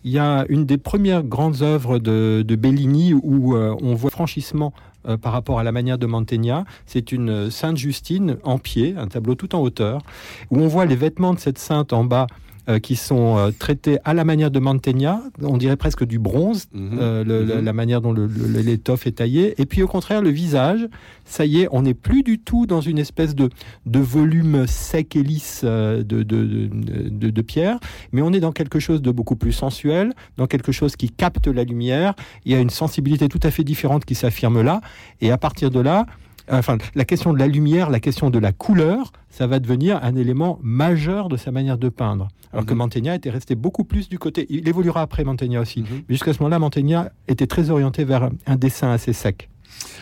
il 0.04 0.12
y 0.12 0.19
a 0.19 0.46
une 0.50 0.66
des 0.66 0.78
premières 0.78 1.24
grandes 1.24 1.62
œuvres 1.62 2.00
de, 2.00 2.44
de 2.48 2.56
Bellini 2.56 3.13
où 3.13 3.56
euh, 3.56 3.75
on 3.81 3.96
voit 3.96 4.12
franchissement 4.12 4.74
euh, 5.08 5.18
par 5.18 5.34
rapport 5.34 5.60
à 5.60 5.63
la 5.63 5.72
manière 5.72 5.98
de 5.98 6.06
Mantegna. 6.06 6.63
C'est 6.86 7.12
une 7.12 7.50
Sainte 7.50 7.78
Justine 7.78 8.38
en 8.44 8.60
pied, 8.60 8.96
un 8.98 9.08
tableau 9.08 9.36
tout 9.36 9.56
en 9.56 9.60
hauteur, 9.60 10.02
où 10.52 10.60
on 10.60 10.68
voit 10.68 10.86
les 10.86 10.96
vêtements 10.96 11.34
de 11.34 11.40
cette 11.40 11.58
sainte 11.58 11.92
en 11.92 12.04
bas 12.04 12.28
euh, 12.69 12.78
qui 12.78 12.96
sont 12.96 13.38
euh, 13.38 13.50
traités 13.50 13.98
à 14.06 14.13
la 14.13 14.24
manière 14.24 14.52
de 14.52 14.60
Mantegna, 14.60 15.19
on 15.42 15.58
dirait 15.58 15.78
presque 15.78 16.06
du 16.06 16.19
bronze, 16.19 16.68
mmh, 16.72 17.00
euh, 17.00 17.24
le, 17.24 17.44
mmh. 17.44 17.48
la, 17.48 17.62
la, 17.62 17.74
manière 17.74 18.02
dont 18.02 18.13
l'étoffe 18.13 19.08
est 19.08 19.13
taillée. 19.13 19.60
Et 19.60 19.66
puis 19.66 19.81
au 19.81 19.88
contraire, 19.88 20.22
le 20.22 20.30
visage, 20.30 20.88
ça 21.25 21.44
y 21.46 21.62
est, 21.62 21.68
on 21.72 21.81
n'est 21.81 21.96
plus 21.96 22.22
du 22.22 22.38
tout 22.38 22.68
dans 22.68 22.80
une 22.80 23.00
espèce 23.00 23.34
de, 23.34 23.50
de 23.88 24.00
volume 24.00 24.68
sec 24.68 25.16
et 25.16 25.24
lisse 25.24 25.63
de, 25.63 26.04
de, 26.04 26.24
de, 26.24 27.30
de, 27.31 27.42
pierre, 27.42 27.80
mais 28.12 28.22
on 28.22 28.31
est 28.31 28.40
dans 28.40 28.52
quelque 28.52 28.80
chose 28.80 29.02
de 29.02 29.10
beaucoup 29.10 29.36
plus 29.36 29.54
sensuel, 29.54 30.13
dans 30.38 30.46
quelque 30.46 30.72
chose 30.72 30.96
qui 30.96 31.10
capte 31.10 31.48
la 31.48 31.63
lumière. 31.63 32.13
Il 32.46 32.52
y 32.52 32.56
a 32.56 32.60
une 32.60 32.69
sensibilité 32.69 33.28
tout 33.28 33.40
à 33.42 33.50
fait 33.50 33.63
différente 33.63 34.06
qui 34.06 34.13
s'affirme 34.13 34.62
là. 34.62 34.81
Et 35.19 35.31
à 35.31 35.38
partir 35.40 35.72
de 35.72 35.80
là, 35.80 36.06
enfin, 36.49 36.77
la 36.95 37.05
question 37.05 37.33
de 37.33 37.39
la 37.39 37.47
lumière, 37.47 37.89
la 37.89 37.99
question 37.99 38.29
de 38.29 38.39
la 38.39 38.51
couleur, 38.51 39.11
ça 39.29 39.47
va 39.47 39.59
devenir 39.59 39.99
un 40.03 40.15
élément 40.15 40.59
majeur 40.61 41.29
de 41.29 41.38
sa 41.38 41.51
manière 41.51 41.77
de 41.77 41.89
peindre. 41.89 42.27
Alors 42.53 42.65
que 42.65 42.74
Mantegna 42.74 43.15
était 43.15 43.29
resté 43.29 43.55
beaucoup 43.55 43.86
plus 43.86 44.10
du 44.10 44.19
côté. 44.19 44.45
Il 44.50 44.67
évoluera 44.67 45.01
après 45.01 45.24
Mantegna 45.24 45.62
aussi. 45.62 45.83
Mais 45.89 46.15
jusqu'à 46.15 46.33
ce 46.33 46.39
moment-là, 46.39 46.60
Mantegna 46.60 47.12
était 47.27 47.48
très 47.48 47.69
orienté 47.69 48.03
vers 48.03 48.29
un 48.45 48.55
dessin 48.57 48.91
assez 48.91 49.13
sec. 49.13 49.50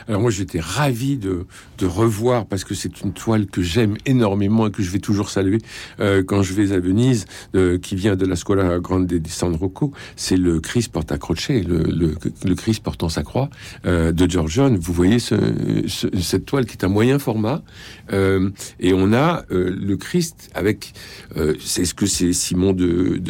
Alors 0.08 0.22
moi 0.22 0.32
j'étais 0.32 0.60
ravi 0.60 1.18
de, 1.18 1.46
revoir 1.82 2.46
parce 2.46 2.64
que 2.64 2.76
c'est 2.76 3.02
une 3.02 3.14
toile 3.14 3.46
que 3.46 3.62
j'aime 3.62 3.96
énormément 4.06 4.68
et 4.68 4.72
que 4.72 4.84
je 4.84 4.92
vais 4.92 5.00
toujours 5.00 5.30
saluer 5.30 5.60
euh, 6.00 6.24
quand 6.24 6.44
je 6.44 6.54
vais 6.54 6.74
à 6.74 6.80
Venise, 6.80 7.26
euh, 7.56 7.78
qui 7.78 7.96
vient 7.96 8.16
de 8.16 8.26
la 8.26 8.36
Scuola 8.36 8.80
Grande 8.80 9.08
di 9.08 9.30
San 9.30 9.56
Rocco. 9.56 9.92
C'est 10.16 10.38
le 10.38 10.60
Christ 10.60 10.92
porte 10.92 11.12
accroché, 11.12 11.62
le, 11.64 12.16
Christ 12.56 12.84
portant 12.84 13.10
sa 13.10 13.24
croix 13.24 13.50
euh, 13.86 14.12
de 14.12 14.30
Giorgione. 14.30 14.78
Vous 14.78 14.94
voyez 14.94 15.20
ce, 15.20 15.36
ce, 15.88 16.08
cette 16.20 16.46
toile 16.46 16.66
qui 16.66 16.74
est 16.74 16.84
un 16.84 16.90
moyen 16.90 17.18
format 17.18 17.62
euh, 18.12 18.50
et 18.80 18.94
on 18.94 19.14
a 19.14 19.44
le 19.50 19.96
Christ 19.96 20.50
avec, 20.54 20.94
c'est 21.60 21.86
ce 21.86 21.94
que 21.94 22.06
c'est 22.06 22.34
Simon 22.34 22.74
de, 22.74 23.22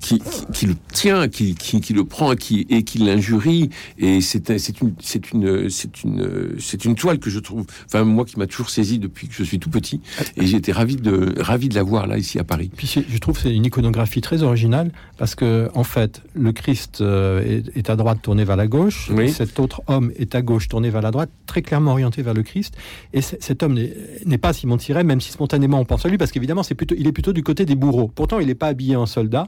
qui, 0.00 0.20
le 0.66 0.74
tient, 0.92 1.28
qui, 1.28 1.92
le 1.94 2.04
prend 2.04 2.32
et 2.32 2.36
qui 2.36 2.98
l'injurie 2.98 3.70
et 3.98 4.20
c'est 4.20 4.80
une, 4.80 4.94
une, 5.32 5.68
c'est 5.70 6.02
une, 6.02 6.56
c'est 6.58 6.84
une 6.84 6.94
toile 6.94 7.18
que 7.18 7.30
je 7.30 7.38
trouve, 7.38 7.66
enfin 7.86 8.04
moi 8.04 8.24
qui 8.24 8.38
m'a 8.38 8.46
toujours 8.46 8.70
saisi 8.70 8.98
depuis 8.98 9.28
que 9.28 9.34
je 9.34 9.42
suis 9.42 9.58
tout 9.58 9.70
petit, 9.70 10.00
et 10.36 10.46
j'étais 10.46 10.72
ravi 10.72 10.96
de, 10.96 11.34
ravi 11.40 11.68
de 11.68 11.74
la 11.74 11.82
voir 11.82 12.06
là 12.06 12.18
ici 12.18 12.38
à 12.38 12.44
Paris. 12.44 12.70
Puis 12.74 13.02
je 13.08 13.18
trouve 13.18 13.38
c'est 13.38 13.54
une 13.54 13.64
iconographie 13.64 14.20
très 14.20 14.42
originale 14.42 14.90
parce 15.18 15.34
que 15.34 15.68
en 15.74 15.84
fait 15.84 16.22
le 16.34 16.52
Christ 16.52 17.00
euh, 17.00 17.62
est, 17.74 17.90
à 17.90 17.96
droite 17.96 18.18
tourné 18.22 18.44
vers 18.44 18.56
la 18.56 18.66
gauche, 18.66 19.10
oui. 19.14 19.30
cet 19.30 19.58
autre 19.60 19.82
homme 19.86 20.12
est 20.16 20.34
à 20.34 20.42
gauche 20.42 20.68
tourné 20.68 20.90
vers 20.90 21.02
la 21.02 21.10
droite, 21.10 21.30
très 21.46 21.62
clairement 21.62 21.92
orienté 21.92 22.22
vers 22.22 22.34
le 22.34 22.42
Christ, 22.42 22.76
et 23.12 23.20
cet 23.20 23.62
homme 23.62 23.78
n'est 24.24 24.38
pas 24.38 24.52
Simon 24.52 24.78
Siret, 24.78 25.04
même 25.04 25.20
si 25.20 25.32
spontanément 25.32 25.80
on 25.80 25.84
pense 25.84 26.04
à 26.04 26.08
lui, 26.08 26.18
parce 26.18 26.32
qu'évidemment 26.32 26.62
c'est 26.62 26.74
plutôt, 26.74 26.94
il 26.98 27.06
est 27.06 27.12
plutôt 27.12 27.32
du 27.32 27.42
côté 27.42 27.64
des 27.64 27.74
bourreaux. 27.74 28.10
Pourtant 28.14 28.40
il 28.40 28.48
n'est 28.48 28.54
pas 28.54 28.68
habillé 28.68 28.96
en 28.96 29.06
soldat, 29.06 29.46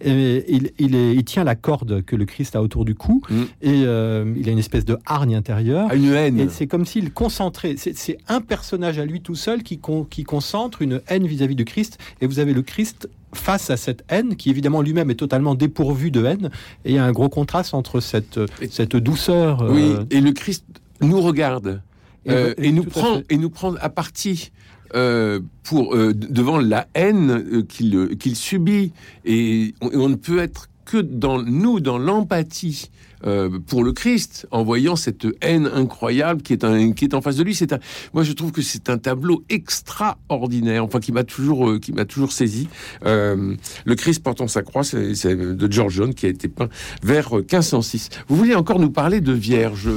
et 0.00 0.44
il, 0.48 0.72
il, 0.78 0.94
est, 0.94 1.14
il 1.14 1.24
tient 1.24 1.44
la 1.44 1.54
corde 1.54 2.02
que 2.02 2.16
le 2.16 2.24
Christ 2.24 2.56
a 2.56 2.62
autour 2.62 2.84
du 2.84 2.94
cou, 2.94 3.22
mm. 3.28 3.42
et 3.62 3.82
euh, 3.84 4.32
il 4.36 4.48
a 4.48 4.52
une 4.52 4.58
espèce 4.58 4.84
de 4.84 4.98
hargne 5.16 5.34
intérieure. 5.34 5.90
À 5.90 5.94
une 5.94 6.12
haine. 6.12 6.38
Et 6.38 6.48
c'est 6.48 6.66
comme 6.66 6.84
s'il 6.84 7.12
concentrait. 7.12 7.74
C'est 7.76 8.18
un 8.28 8.40
personnage 8.40 8.98
à 8.98 9.04
lui 9.04 9.20
tout 9.20 9.34
seul 9.34 9.62
qui, 9.62 9.78
con, 9.78 10.04
qui 10.04 10.24
concentre 10.24 10.82
une 10.82 11.00
haine 11.08 11.26
vis-à-vis 11.26 11.54
-vis 11.54 11.56
du 11.56 11.64
Christ. 11.64 11.98
Et 12.20 12.26
vous 12.26 12.38
avez 12.38 12.52
le 12.52 12.62
Christ 12.62 13.08
face 13.32 13.70
à 13.70 13.76
cette 13.76 14.04
haine, 14.08 14.36
qui 14.36 14.50
évidemment 14.50 14.82
lui-même 14.82 15.10
est 15.10 15.20
totalement 15.26 15.54
dépourvu 15.54 16.10
de 16.10 16.24
haine. 16.24 16.50
Et 16.84 16.90
il 16.90 16.94
y 16.94 16.98
a 16.98 17.04
un 17.04 17.12
gros 17.12 17.28
contraste 17.28 17.74
entre 17.74 18.00
cette, 18.00 18.38
et, 18.60 18.68
cette 18.68 18.96
douceur. 18.96 19.66
Oui, 19.68 19.94
euh... 19.94 20.04
et 20.10 20.20
le 20.20 20.32
Christ 20.32 20.64
nous 21.00 21.20
regarde. 21.20 21.82
Euh, 22.28 22.54
et, 22.58 22.68
et, 22.68 22.72
nous 22.72 22.84
prend, 22.84 23.22
et 23.30 23.36
nous 23.36 23.50
prend 23.50 23.74
à 23.76 23.88
partie 23.88 24.50
euh, 24.94 25.40
pour, 25.64 25.94
euh, 25.94 26.14
devant 26.14 26.58
la 26.58 26.86
haine 26.94 27.30
euh, 27.30 27.62
qu'il 27.62 28.16
qu'il 28.18 28.36
subit. 28.36 28.92
Et 29.24 29.74
on, 29.80 29.90
on 29.94 30.08
ne 30.08 30.14
peut 30.14 30.38
être 30.38 30.68
que 30.84 30.98
dans 30.98 31.42
nous, 31.42 31.80
dans 31.80 31.98
l'empathie 31.98 32.90
euh, 33.24 33.58
pour 33.66 33.82
le 33.84 33.92
Christ, 33.92 34.46
en 34.50 34.62
voyant 34.64 34.96
cette 34.96 35.26
haine 35.40 35.70
incroyable 35.72 36.42
qui 36.42 36.52
est, 36.52 36.64
un, 36.64 36.92
qui 36.92 37.04
est 37.06 37.14
en 37.14 37.20
face 37.22 37.36
de 37.36 37.42
lui. 37.42 37.54
C'est 37.54 37.72
un, 37.72 37.78
moi, 38.14 38.22
je 38.24 38.32
trouve 38.32 38.52
que 38.52 38.62
c'est 38.62 38.90
un 38.90 38.98
tableau 38.98 39.42
extraordinaire, 39.48 40.84
enfin 40.84 41.00
qui 41.00 41.12
m'a 41.12 41.24
toujours, 41.24 41.68
euh, 41.70 41.78
qui 41.78 41.92
m'a 41.92 42.04
toujours 42.04 42.32
saisi. 42.32 42.68
Euh, 43.04 43.54
le 43.84 43.94
Christ 43.94 44.22
portant 44.22 44.48
sa 44.48 44.62
croix, 44.62 44.84
c'est 44.84 45.34
de 45.36 45.72
George 45.72 45.94
John 45.94 46.14
qui 46.14 46.26
a 46.26 46.28
été 46.28 46.48
peint 46.48 46.68
vers 47.02 47.32
1506. 47.34 48.10
Vous 48.28 48.36
voulez 48.36 48.54
encore 48.54 48.78
nous 48.80 48.90
parler 48.90 49.20
de 49.20 49.32
Vierge, 49.32 49.88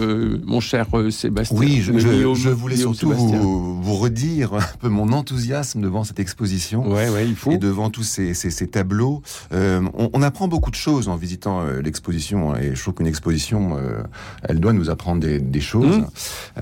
mon 0.45 0.59
cher 0.59 0.87
Sébastien? 1.11 1.57
Oui, 1.57 1.81
je, 1.81 1.97
je- 1.97 2.07
Guillaume- 2.07 2.35
je 2.35 2.49
voulais 2.49 2.75
surtout 2.77 3.11
vous, 3.11 3.81
vous 3.81 3.95
redire 3.95 4.53
un 4.53 4.59
peu 4.79 4.89
mon 4.89 5.11
enthousiasme 5.11 5.81
devant 5.81 6.03
cette 6.03 6.19
exposition. 6.19 6.89
Ouais, 6.89 7.09
ouais, 7.09 7.27
il 7.27 7.35
faut. 7.35 7.51
Et 7.51 7.57
devant 7.57 7.89
tous 7.89 8.03
ces, 8.03 8.33
ces- 8.33 8.51
ces 8.51 8.67
tableaux, 8.67 9.21
on, 9.51 10.09
on 10.13 10.21
apprend 10.21 10.47
beaucoup 10.47 10.71
de 10.71 10.75
choses 10.75 11.07
en 11.09 11.15
visitant 11.15 11.63
l'exposition. 11.83 12.53
hein, 12.53 12.59
Et 12.61 12.75
je 12.75 12.81
trouve 12.81 12.93
qu'une 12.95 13.07
exposition, 13.09 13.77
euh, 13.77 14.03
elle 14.43 14.59
doit 14.59 14.73
nous 14.73 14.89
apprendre 14.89 15.19
des, 15.19 15.39
des 15.39 15.61
choses. 15.61 15.97
Mmh. 15.97 16.07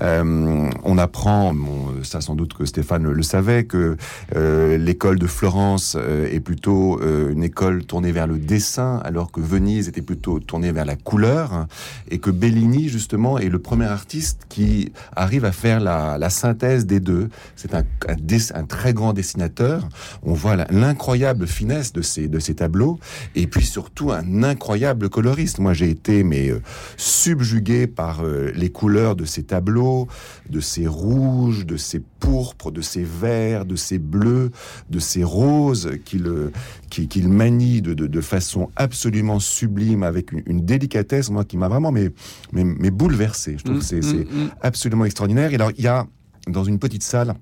Euh, 0.02 0.70
on 0.82 0.98
apprend, 0.98 1.54
bon, 1.54 1.94
ça 2.02 2.20
sans 2.20 2.34
doute 2.34 2.54
que 2.54 2.64
Stéphane 2.64 3.04
le 3.08 3.22
savait, 3.22 3.64
que 3.64 3.96
euh, 4.34 4.76
l'école 4.78 5.18
de 5.18 5.26
Florence 5.26 5.96
est 5.96 6.40
plutôt 6.40 7.00
une 7.00 7.44
école 7.44 7.84
tournée 7.84 8.12
vers 8.12 8.26
le 8.26 8.38
dessin, 8.38 9.00
alors 9.04 9.30
que 9.30 9.40
Venise 9.40 9.86
était 9.88 10.02
plutôt 10.02 10.40
tournée 10.40 10.72
vers 10.72 10.84
la 10.84 10.96
couleur, 10.96 11.66
et 12.10 12.18
que 12.18 12.30
Bellini 12.30 12.88
justement 12.88 13.38
est 13.38 13.50
le 13.50 13.58
premier 13.58 13.86
artiste 13.86 14.46
qui 14.48 14.92
arrive 15.14 15.44
à 15.44 15.52
faire 15.52 15.80
la, 15.80 16.18
la 16.18 16.30
synthèse 16.30 16.86
des 16.86 17.00
deux. 17.00 17.28
C'est 17.56 17.74
un, 17.74 17.84
un, 18.08 18.16
dess- 18.16 18.52
un 18.54 18.64
très 18.64 18.94
grand 18.94 19.12
dessinateur. 19.12 19.88
On 20.22 20.32
voit 20.32 20.56
l'incroyable 20.70 21.46
finesse 21.46 21.92
de 21.92 22.02
ces, 22.02 22.28
de 22.28 22.38
ces 22.38 22.54
tableaux, 22.54 22.98
et 23.34 23.46
puis 23.46 23.66
surtout 23.66 24.10
un 24.12 24.42
incroyable 24.42 25.08
coloriste. 25.08 25.58
Moi, 25.58 25.74
j'ai 25.74 25.90
été 25.90 26.24
mais 26.24 26.37
euh, 26.50 26.60
subjugué 26.96 27.86
par 27.86 28.20
euh, 28.20 28.52
les 28.54 28.70
couleurs 28.70 29.16
de 29.16 29.24
ces 29.24 29.42
tableaux, 29.42 30.08
de 30.48 30.60
ces 30.60 30.86
rouges, 30.86 31.66
de 31.66 31.76
ces 31.76 32.00
pourpres, 32.20 32.70
de 32.70 32.80
ces 32.80 33.04
verts, 33.04 33.64
de 33.64 33.76
ces 33.76 33.98
bleus, 33.98 34.50
de 34.90 34.98
ces 34.98 35.24
roses 35.24 35.90
qu'il 36.04 36.26
euh, 36.26 36.52
qu'il 36.90 37.28
manie 37.28 37.82
de, 37.82 37.94
de, 37.94 38.06
de 38.06 38.20
façon 38.20 38.70
absolument 38.76 39.40
sublime, 39.40 40.02
avec 40.02 40.32
une, 40.32 40.42
une 40.46 40.64
délicatesse, 40.64 41.30
moi, 41.30 41.44
qui 41.44 41.56
m'a 41.56 41.68
vraiment 41.68 41.92
mais, 41.92 42.10
mais, 42.52 42.64
mais 42.64 42.90
bouleversé. 42.90 43.56
Je 43.58 43.64
trouve 43.64 43.76
Mm, 43.76 43.80
que 43.80 43.84
c'est 43.84 44.00
mm, 44.00 44.44
mm. 44.44 44.50
absolument 44.62 45.04
extraordinaire. 45.04 45.52
Et 45.52 45.54
alors, 45.56 45.72
il 45.76 45.84
y 45.84 45.88
a 45.88 46.06
dans 46.46 46.64
une 46.64 46.78
petite 46.78 47.02
salle 47.02 47.34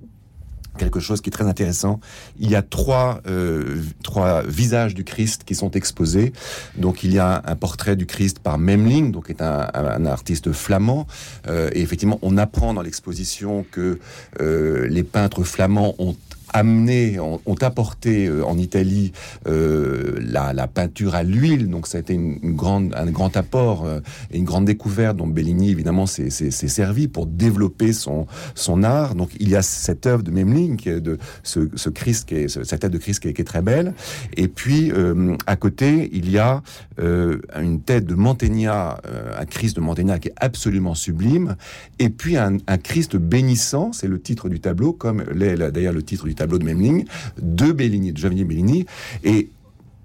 quelque 0.76 1.00
chose 1.00 1.20
qui 1.20 1.30
est 1.30 1.32
très 1.32 1.46
intéressant. 1.46 2.00
Il 2.38 2.50
y 2.50 2.56
a 2.56 2.62
trois, 2.62 3.20
euh, 3.26 3.82
trois 4.02 4.42
visages 4.42 4.94
du 4.94 5.04
Christ 5.04 5.42
qui 5.44 5.54
sont 5.54 5.70
exposés. 5.72 6.32
Donc 6.76 7.02
il 7.02 7.12
y 7.12 7.18
a 7.18 7.42
un 7.44 7.56
portrait 7.56 7.96
du 7.96 8.06
Christ 8.06 8.38
par 8.38 8.58
Memling, 8.58 9.12
donc 9.12 9.30
est 9.30 9.42
un 9.42 10.06
artiste 10.06 10.52
flamand. 10.52 11.06
Euh, 11.48 11.70
et 11.72 11.80
effectivement, 11.80 12.18
on 12.22 12.36
apprend 12.36 12.74
dans 12.74 12.82
l'exposition 12.82 13.64
que 13.70 13.98
euh, 14.40 14.86
les 14.88 15.02
peintres 15.02 15.44
flamands 15.44 15.94
ont 15.98 16.16
amené, 16.52 17.18
ont, 17.20 17.40
apporté 17.60 18.26
euh, 18.26 18.44
en 18.44 18.58
Italie 18.58 19.12
euh, 19.46 20.18
la, 20.20 20.52
la 20.52 20.66
peinture 20.66 21.14
à 21.14 21.22
l'huile, 21.22 21.68
donc 21.68 21.86
ça 21.86 21.98
a 21.98 22.00
été 22.00 22.14
une, 22.14 22.38
une 22.42 22.54
grande, 22.54 22.94
un 22.96 23.06
grand 23.10 23.36
apport 23.36 23.84
euh, 23.86 24.00
et 24.30 24.38
une 24.38 24.44
grande 24.44 24.64
découverte 24.66 25.16
dont 25.16 25.26
Bellini 25.26 25.70
évidemment 25.70 26.06
s'est 26.06 26.30
servi 26.30 27.08
pour 27.08 27.26
développer 27.26 27.92
son, 27.92 28.26
son 28.54 28.82
art. 28.82 29.14
Donc 29.14 29.30
il 29.40 29.48
y 29.48 29.56
a 29.56 29.62
cette 29.62 30.06
œuvre 30.06 30.22
de 30.22 30.30
Memling, 30.30 31.00
de 31.00 31.18
ce, 31.42 31.68
ce 31.74 31.88
Christ, 31.90 32.28
qui 32.28 32.34
est, 32.36 32.48
ce- 32.48 32.64
cette 32.64 32.80
tête 32.80 32.92
de 32.92 32.98
Christ 32.98 33.20
qui 33.20 33.28
est, 33.28 33.32
qui 33.32 33.42
est 33.42 33.44
très 33.44 33.62
belle. 33.62 33.94
Et 34.36 34.48
puis 34.48 34.92
euh, 34.92 35.36
à 35.46 35.56
côté, 35.56 36.08
il 36.12 36.30
y 36.30 36.38
a 36.38 36.62
euh, 37.00 37.38
une 37.60 37.80
tête 37.80 38.06
de 38.06 38.14
Mantegna, 38.14 39.00
un 39.38 39.44
Christ 39.46 39.76
de 39.76 39.80
Mantegna 39.80 40.18
qui 40.18 40.28
est 40.28 40.34
absolument 40.36 40.94
sublime. 40.94 41.56
Et 41.98 42.08
puis 42.10 42.36
un, 42.36 42.58
un 42.66 42.78
Christ 42.78 43.16
bénissant, 43.16 43.92
c'est 43.92 44.08
le 44.08 44.20
titre 44.20 44.48
du 44.48 44.60
tableau, 44.60 44.92
comme 44.92 45.24
l'est 45.34 45.56
d'ailleurs 45.56 45.92
le 45.94 46.02
titre 46.02 46.26
du 46.26 46.34
tableau 46.36 46.58
de 46.58 46.64
Memling, 46.64 47.04
de 47.40 47.72
Bellini, 47.72 48.12
de 48.12 48.18
Giovanni 48.18 48.44
Bellini. 48.44 48.86
Et 49.24 49.50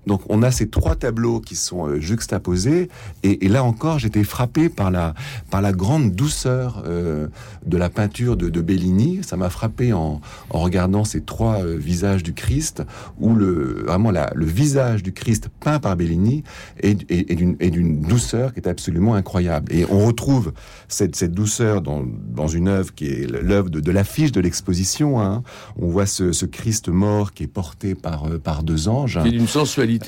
donc 0.07 0.21
on 0.29 0.41
a 0.43 0.51
ces 0.51 0.67
trois 0.69 0.95
tableaux 0.95 1.39
qui 1.39 1.55
sont 1.55 1.87
euh, 1.87 1.99
juxtaposés 1.99 2.89
et, 3.23 3.47
là 3.49 3.63
encore 3.63 3.99
j'étais 3.99 4.23
frappé 4.23 4.69
par 4.69 4.89
la 4.91 5.13
par 5.49 5.61
la 5.61 5.71
grande 5.73 6.11
douceur 6.11 6.83
euh, 6.87 7.27
de 7.65 7.77
la 7.77 7.89
peinture 7.89 8.37
de, 8.37 8.61
Bellini. 8.61 9.19
Ça 9.23 9.37
m'a 9.37 9.49
frappé 9.49 9.91
en, 9.93 10.21
en 10.49 10.59
regardant 10.59 11.03
ces 11.03 11.21
trois 11.21 11.63
euh, 11.63 11.75
visages 11.77 12.23
du 12.23 12.33
Christ 12.33 12.83
où 13.19 13.35
le 13.35 13.83
vraiment 13.87 14.11
la, 14.11 14.31
le 14.35 14.45
visage 14.45 15.03
du 15.03 15.11
Christ 15.13 15.49
peint 15.59 15.79
par 15.79 15.95
Bellini 15.95 16.43
est, 16.81 17.09
est- 17.11 17.31
est 17.31 17.69
d'une 17.71 17.99
douceur 18.01 18.53
qui 18.53 18.59
est 18.59 18.67
absolument 18.67 19.15
incroyable. 19.15 19.71
Et 19.73 19.85
on 19.89 20.05
retrouve 20.05 20.53
cette, 20.87 21.15
cette 21.15 21.33
douceur 21.33 21.81
dans, 21.81 22.03
dans 22.29 22.47
une 22.47 22.67
œuvre 22.67 22.93
qui 22.93 23.07
est 23.07 23.27
l'œuvre 23.27 23.69
de, 23.69 23.91
l'affiche 23.91 24.31
de 24.31 24.41
l'exposition. 24.41 25.19
hein. 25.21 25.43
On 25.79 25.87
voit 25.87 26.05
ce, 26.05 26.31
ce 26.31 26.45
Christ 26.45 26.89
mort 26.89 27.33
qui 27.33 27.43
est 27.43 27.47
porté 27.47 27.95
par 27.95 28.23
par 28.43 28.63
deux 28.63 28.87
anges. 28.87 29.17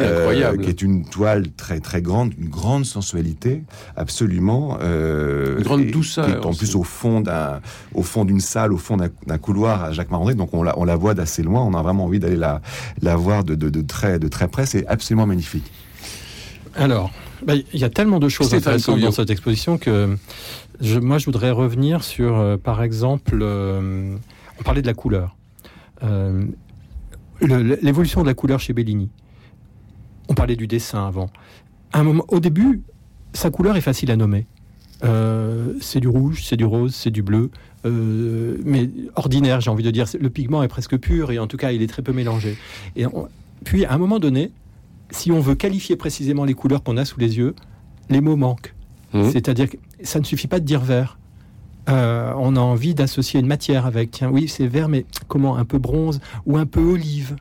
Euh, 0.02 0.20
incroyable. 0.20 0.64
qui 0.64 0.70
est 0.70 0.82
une 0.82 1.06
toile 1.06 1.52
très 1.58 1.80
très 1.80 2.02
grande, 2.02 2.34
une 2.38 2.50
grande 2.50 2.86
sensualité, 2.86 3.64
absolument. 3.96 4.78
euh, 4.82 5.58
Une 5.58 5.64
grande 5.64 5.82
et 5.82 5.92
douceur 5.92 6.26
qui 6.26 6.32
est 6.32 6.46
en 6.46 6.50
aussi. 6.50 6.60
plus 6.60 6.76
au 6.76 6.84
fond 6.84 7.22
d'un, 7.22 7.60
au 7.94 8.04
fond 8.04 8.26
d'une 8.26 8.40
salle, 8.40 8.74
au 8.74 8.78
fond 8.78 8.98
d'un 8.98 9.10
d'un 9.28 9.38
couloir 9.38 9.84
à 9.84 9.92
Jacques 9.92 10.12
Marandré. 10.12 10.36
Donc 10.36 10.54
on 10.54 10.64
la, 10.64 10.78
on 10.80 10.84
la 10.86 10.96
voit 10.96 11.14
d'assez 11.14 11.44
loin. 11.44 11.62
On 11.62 11.74
a 11.74 11.82
vraiment 11.82 12.06
envie 12.06 12.20
d'aller 12.20 12.36
la, 12.38 12.62
la 13.02 13.16
voir 13.16 13.44
de, 13.44 13.56
de, 13.56 13.70
de 13.70 13.82
très 13.82 14.20
de 14.20 14.28
très 14.28 14.48
près. 14.48 14.66
C'est 14.66 14.86
absolument 14.88 15.26
magnifique. 15.28 15.72
Alors, 16.76 17.12
bah, 17.46 17.54
il 17.56 17.80
y 17.80 17.84
a 17.84 17.90
tellement 17.90 18.20
de 18.20 18.30
choses 18.30 18.54
intéressantes 18.54 19.00
dans 19.00 19.12
cette 19.12 19.30
exposition 19.30 19.78
que 19.78 20.18
je, 20.82 20.98
moi, 21.00 21.18
je 21.20 21.26
voudrais 21.26 21.52
revenir 21.52 22.04
sur, 22.04 22.36
euh, 22.38 22.58
par 22.58 22.82
exemple, 22.82 23.38
euh, 23.42 24.16
on 24.60 24.64
parlait 24.64 24.82
de 24.82 24.88
la 24.88 24.94
couleur. 24.96 25.36
Euh, 26.04 26.44
le- 27.42 27.78
L'évolution 27.82 28.22
de 28.24 28.28
la 28.28 28.34
couleur 28.34 28.60
chez 28.60 28.74
Bellini. 28.74 29.10
On 30.30 30.34
parlait 30.34 30.56
du 30.56 30.68
dessin 30.68 31.06
avant. 31.08 31.30
À 31.92 32.00
un 32.00 32.04
moment, 32.04 32.26
au 32.30 32.40
début, 32.40 32.82
sa 33.34 33.50
couleur 33.50 33.76
est 33.76 33.82
facile 33.82 34.12
à 34.12 34.16
nommer. 34.16 34.46
Euh, 35.04 35.74
c'est 35.82 36.00
du 36.00 36.08
rouge, 36.08 36.44
c'est 36.46 36.56
du 36.56 36.64
rose, 36.66 36.96
c'est 36.96 37.12
du 37.12 37.22
bleu, 37.24 37.52
euh, 37.86 38.58
mais 38.64 38.90
ordinaire, 39.16 39.60
j'ai 39.60 39.70
envie 39.70 39.84
de 39.84 39.92
dire. 39.92 40.06
Le 40.20 40.30
pigment 40.30 40.64
est 40.64 40.68
presque 40.70 40.98
pur 40.98 41.32
et 41.32 41.40
en 41.40 41.48
tout 41.48 41.58
cas, 41.58 41.72
il 41.72 41.82
est 41.82 41.88
très 41.88 42.02
peu 42.02 42.14
mélangé. 42.14 42.58
Et 42.96 43.06
on- 43.06 43.28
puis, 43.66 43.84
à 43.86 43.94
un 43.94 43.98
moment 43.98 44.20
donné, 44.20 44.52
si 45.12 45.32
on 45.32 45.42
veut 45.42 45.56
qualifier 45.56 45.96
précisément 45.98 46.46
les 46.46 46.54
couleurs 46.54 46.84
qu'on 46.84 46.96
a 46.98 47.04
sous 47.06 47.20
les 47.20 47.38
yeux, 47.38 47.54
les 48.10 48.22
mots 48.22 48.38
manquent. 48.38 48.74
Mhm. 49.14 49.30
C'est-à-dire 49.32 49.70
que 49.70 49.78
ça 50.04 50.20
ne 50.20 50.26
suffit 50.26 50.48
pas 50.48 50.60
de 50.62 50.66
dire 50.66 50.80
vert. 50.82 51.18
Euh, 51.90 52.32
on 52.38 52.56
a 52.56 52.60
envie 52.62 52.96
d'associer 52.96 53.42
une 53.42 53.46
matière 53.46 53.86
avec, 53.86 54.12
tiens, 54.12 54.30
oui, 54.30 54.48
c'est 54.48 54.68
vert, 54.68 54.88
mais 54.88 55.06
comment 55.28 55.58
Un 55.58 55.66
peu 55.66 55.80
bronze 55.80 56.22
ou 56.46 56.56
un 56.58 56.66
peu 56.66 56.80
olive? 56.82 57.36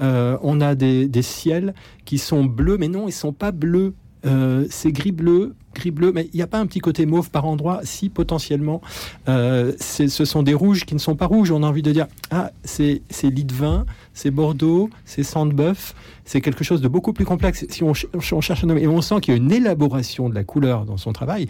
Euh, 0.00 0.38
on 0.42 0.60
a 0.60 0.74
des, 0.74 1.22
ciels 1.22 1.74
qui 2.04 2.18
sont 2.18 2.44
bleus, 2.44 2.78
mais 2.78 2.88
non, 2.88 3.08
ils 3.08 3.12
sont 3.12 3.32
pas 3.32 3.52
bleus. 3.52 3.94
Euh, 4.24 4.66
c'est 4.70 4.92
gris-bleu, 4.92 5.54
gris-bleu, 5.74 6.12
mais 6.14 6.28
il 6.32 6.36
n'y 6.36 6.42
a 6.42 6.46
pas 6.46 6.58
un 6.58 6.66
petit 6.66 6.80
côté 6.80 7.06
mauve 7.06 7.30
par 7.30 7.44
endroit 7.46 7.80
Si, 7.84 8.08
potentiellement. 8.08 8.80
Euh, 9.28 9.72
ce 9.78 10.24
sont 10.24 10.42
des 10.42 10.54
rouges 10.54 10.84
qui 10.84 10.94
ne 10.94 11.00
sont 11.00 11.16
pas 11.16 11.26
rouges. 11.26 11.50
On 11.50 11.62
a 11.62 11.66
envie 11.66 11.82
de 11.82 11.92
dire, 11.92 12.06
ah, 12.30 12.50
c'est 12.64 13.02
c'est 13.10 13.30
lit 13.30 13.44
de 13.44 13.54
vin, 13.54 13.86
c'est 14.14 14.30
Bordeaux, 14.30 14.90
c'est 15.04 15.22
sang 15.22 15.46
de 15.46 15.54
bœuf. 15.54 15.94
C'est 16.24 16.40
quelque 16.40 16.62
chose 16.62 16.80
de 16.80 16.86
beaucoup 16.86 17.12
plus 17.12 17.24
complexe. 17.24 17.66
Si 17.68 17.82
on, 17.82 17.94
ch- 17.94 18.06
on 18.32 18.40
cherche 18.40 18.62
un 18.62 18.68
nom, 18.68 18.76
et 18.76 18.86
on 18.86 19.02
sent 19.02 19.16
qu'il 19.20 19.34
y 19.34 19.36
a 19.36 19.38
une 19.38 19.50
élaboration 19.50 20.28
de 20.28 20.34
la 20.36 20.44
couleur 20.44 20.84
dans 20.84 20.96
son 20.96 21.12
travail 21.12 21.48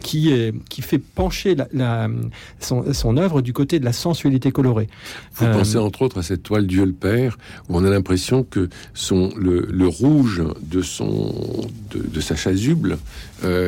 qui, 0.00 0.30
est, 0.32 0.54
qui 0.70 0.80
fait 0.80 0.98
pencher 0.98 1.54
la, 1.54 1.68
la- 1.74 2.08
son, 2.58 2.94
son 2.94 3.18
œuvre 3.18 3.42
du 3.42 3.52
côté 3.52 3.78
de 3.78 3.84
la 3.84 3.92
sensualité 3.92 4.50
colorée. 4.50 4.88
Vous 5.34 5.44
Euh, 5.44 5.52
pensez 5.52 5.76
entre 5.76 6.00
autres 6.02 6.18
à 6.18 6.22
cette 6.22 6.42
toile 6.42 6.66
Dieu 6.66 6.86
le 6.86 6.92
Père, 6.92 7.36
où 7.68 7.76
on 7.76 7.84
a 7.84 7.90
l'impression 7.90 8.44
que 8.44 8.70
son, 8.94 9.30
le, 9.36 9.68
le 9.70 9.86
rouge 9.88 10.42
de, 10.62 10.80
son, 10.80 11.34
de, 11.90 12.02
de 12.02 12.20
sa 12.22 12.34
chasuble 12.34 12.96
euh, 13.44 13.63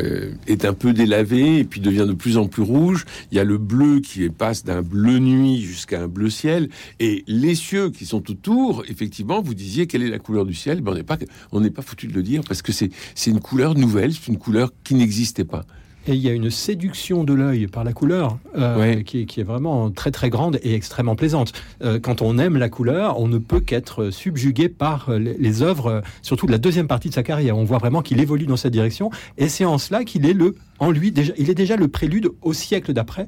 est 0.46 0.64
un 0.64 0.72
peu 0.72 0.92
délavé 0.92 1.58
et 1.58 1.64
puis 1.64 1.80
devient 1.80 2.06
de 2.06 2.12
plus 2.12 2.36
en 2.36 2.46
plus 2.46 2.62
rouge. 2.62 3.04
Il 3.30 3.36
y 3.36 3.40
a 3.40 3.44
le 3.44 3.58
bleu 3.58 4.00
qui 4.00 4.28
passe 4.28 4.64
d'un 4.64 4.82
bleu 4.82 5.18
nuit 5.18 5.60
jusqu'à 5.60 6.02
un 6.02 6.08
bleu 6.08 6.30
ciel. 6.30 6.68
Et 7.00 7.24
les 7.26 7.54
cieux 7.54 7.90
qui 7.90 8.06
sont 8.06 8.30
autour, 8.30 8.84
effectivement, 8.88 9.40
vous 9.40 9.54
disiez 9.54 9.86
quelle 9.86 10.02
est 10.02 10.10
la 10.10 10.18
couleur 10.18 10.44
du 10.44 10.54
ciel 10.54 10.80
ben, 10.80 10.92
On 10.92 10.94
n'est 10.94 11.02
pas, 11.02 11.18
on 11.52 11.60
n'est 11.60 11.70
pas 11.70 11.82
foutu 11.82 12.06
de 12.06 12.14
le 12.14 12.22
dire 12.22 12.42
parce 12.46 12.62
que 12.62 12.72
c'est 12.72 12.90
une 13.26 13.40
couleur 13.40 13.74
nouvelle, 13.74 14.12
c'est 14.12 14.28
une 14.28 14.38
couleur 14.38 14.72
qui 14.84 14.94
n'existait 14.94 15.44
pas. 15.44 15.64
Et 16.06 16.12
il 16.14 16.20
y 16.20 16.28
a 16.28 16.32
une 16.32 16.50
séduction 16.50 17.24
de 17.24 17.34
l'œil 17.34 17.66
par 17.66 17.84
la 17.84 17.92
couleur 17.92 18.38
euh, 18.56 18.78
Ouais. 18.78 19.02
qui, 19.04 19.22
est, 19.22 19.24
qui 19.26 19.40
est 19.40 19.44
vraiment 19.44 19.90
très 19.90 20.10
très 20.10 20.30
grande 20.30 20.58
et 20.62 20.74
extrêmement 20.74 21.16
plaisante. 21.16 21.52
Euh, 21.82 21.98
quand 21.98 22.22
on 22.22 22.38
aime 22.38 22.56
la 22.56 22.68
couleur, 22.68 23.18
on 23.20 23.28
ne 23.28 23.38
peut 23.38 23.60
qu'être 23.60 24.10
subjugué 24.10 24.68
par 24.68 25.08
euh, 25.10 25.18
les, 25.18 25.34
les 25.38 25.62
œuvres, 25.62 25.86
euh, 25.86 26.00
surtout 26.22 26.46
de 26.46 26.52
la 26.52 26.58
deuxième 26.58 26.86
partie 26.86 27.08
de 27.08 27.14
sa 27.14 27.22
carrière. 27.22 27.56
On 27.58 27.64
voit 27.64 27.78
vraiment 27.78 28.02
qu'il 28.02 28.20
évolue 28.20 28.46
dans 28.46 28.56
cette 28.56 28.72
direction, 28.72 29.10
et 29.38 29.48
c'est 29.48 29.64
en 29.64 29.78
cela 29.78 30.04
qu'il 30.04 30.26
est 30.26 30.32
le, 30.32 30.54
en 30.78 30.90
lui 30.90 31.10
déjà, 31.12 31.32
il 31.38 31.50
est 31.50 31.54
déjà 31.54 31.76
le 31.76 31.88
prélude 31.88 32.28
au 32.42 32.52
siècle 32.52 32.92
d'après, 32.92 33.26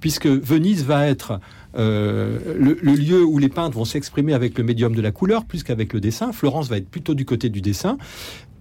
puisque 0.00 0.26
Venise 0.26 0.84
va 0.84 1.06
être 1.06 1.40
euh, 1.78 2.38
le, 2.58 2.78
le 2.80 2.92
lieu 2.94 3.24
où 3.24 3.38
les 3.38 3.48
peintres 3.48 3.76
vont 3.76 3.84
s'exprimer 3.84 4.32
avec 4.34 4.56
le 4.58 4.64
médium 4.64 4.94
de 4.94 5.00
la 5.02 5.12
couleur 5.12 5.44
plus 5.44 5.62
qu'avec 5.62 5.92
le 5.92 6.00
dessin. 6.00 6.32
Florence 6.32 6.68
va 6.68 6.76
être 6.78 6.88
plutôt 6.88 7.14
du 7.14 7.24
côté 7.24 7.50
du 7.50 7.60
dessin. 7.60 7.98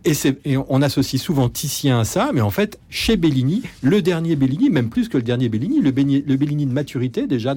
Et, 0.07 0.57
on 0.69 0.81
associe 0.81 1.21
souvent 1.21 1.49
Titien 1.49 1.99
à 1.99 2.05
ça, 2.05 2.31
mais 2.33 2.39
en 2.39 2.49
fait, 2.49 2.79
chez 2.89 3.17
Bellini, 3.17 3.63
le 3.81 4.01
dernier 4.01 4.37
Bellini, 4.37 4.69
même 4.69 4.89
plus 4.89 5.09
que 5.09 5.17
le 5.17 5.23
dernier 5.23 5.49
Bellini, 5.49 5.81
le, 5.81 5.91
Bellini- 5.91 6.65
de 6.65 6.71
maturité, 6.71 7.27
déjà 7.27 7.55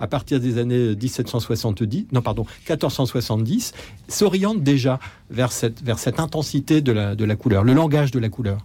à 0.00 0.06
partir 0.08 0.40
des 0.40 0.58
années 0.58 0.96
1770, 0.96 2.06
non 2.10 2.20
pardon, 2.20 2.46
1470, 2.68 3.74
s'oriente 4.08 4.62
déjà 4.62 4.98
vers 5.30 5.52
cette, 5.52 5.82
intensité 6.18 6.80
de 6.80 6.92
la 6.92 7.36
couleur, 7.36 7.62
le 7.62 7.74
langage 7.74 8.10
de 8.10 8.18
la 8.18 8.28
couleur. 8.28 8.64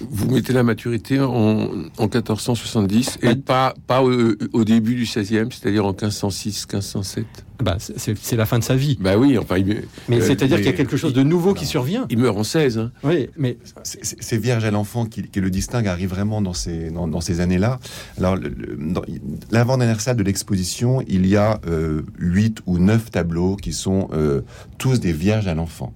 Vous 0.00 0.30
mettez 0.30 0.52
la 0.52 0.62
maturité 0.62 1.20
en, 1.20 1.68
en 1.98 2.02
1470 2.02 3.18
et 3.22 3.26
Ouais. 3.28 3.36
pas, 3.36 3.74
pas 3.86 4.02
au, 4.02 4.32
au 4.52 4.64
début 4.64 4.94
du 4.94 5.04
16e, 5.04 5.50
c'est-à-dire 5.52 5.84
en 5.86 5.90
1506, 5.92 6.66
1507. 6.72 7.24
Bah, 7.62 7.78
c'est- 7.78 8.36
la 8.36 8.44
fin 8.44 8.58
de 8.58 8.64
sa 8.64 8.76
vie. 8.76 8.98
Bah 9.00 9.16
oui, 9.16 9.38
enfin, 9.38 9.56
il, 9.56 9.84
Mais 10.10 10.18
Euh, 10.18 10.20
c'est-à-dire 10.20 10.56
mais- 10.58 10.62
qu'il 10.62 10.66
y 10.66 10.74
a 10.74 10.76
quelque 10.76 10.98
chose 10.98 11.14
de 11.14 11.22
nouveau 11.22 11.54
qui 11.54 11.64
survient. 11.64 12.04
il 12.10 12.18
meurt 12.18 12.36
en 12.36 12.44
16. 12.44 12.76
Hein. 12.76 12.92
Oui, 13.02 13.30
mais 13.38 13.56
C'est- 13.82 14.36
Vierge 14.36 14.62
à 14.66 14.70
l'enfant 14.70 15.06
qui, 15.06 15.22
qui 15.22 15.40
le 15.40 15.48
distingue, 15.48 15.86
arrive 15.88 16.10
vraiment 16.10 16.42
dans 16.42 16.52
ces, 16.52 16.90
dans, 16.90 17.08
dans 17.08 17.22
ces 17.22 17.40
années-là. 17.40 17.78
Alors, 18.18 18.36
le- 18.36 18.50
le- 18.50 18.76
dans 18.78 19.00
l'avant-dernière 19.50 20.02
salle 20.02 20.16
de 20.16 20.22
l'exposition, 20.22 21.02
il 21.08 21.26
y 21.26 21.36
a 21.36 21.58
euh, 21.66 22.02
huit 22.18 22.58
ou 22.66 22.76
neuf 22.78 23.10
tableaux 23.10 23.56
qui 23.56 23.72
sont 23.72 24.08
euh, 24.12 24.42
tous 24.76 25.00
des 25.00 25.12
Vierges 25.12 25.48
à 25.48 25.54
l'enfant. 25.54 25.94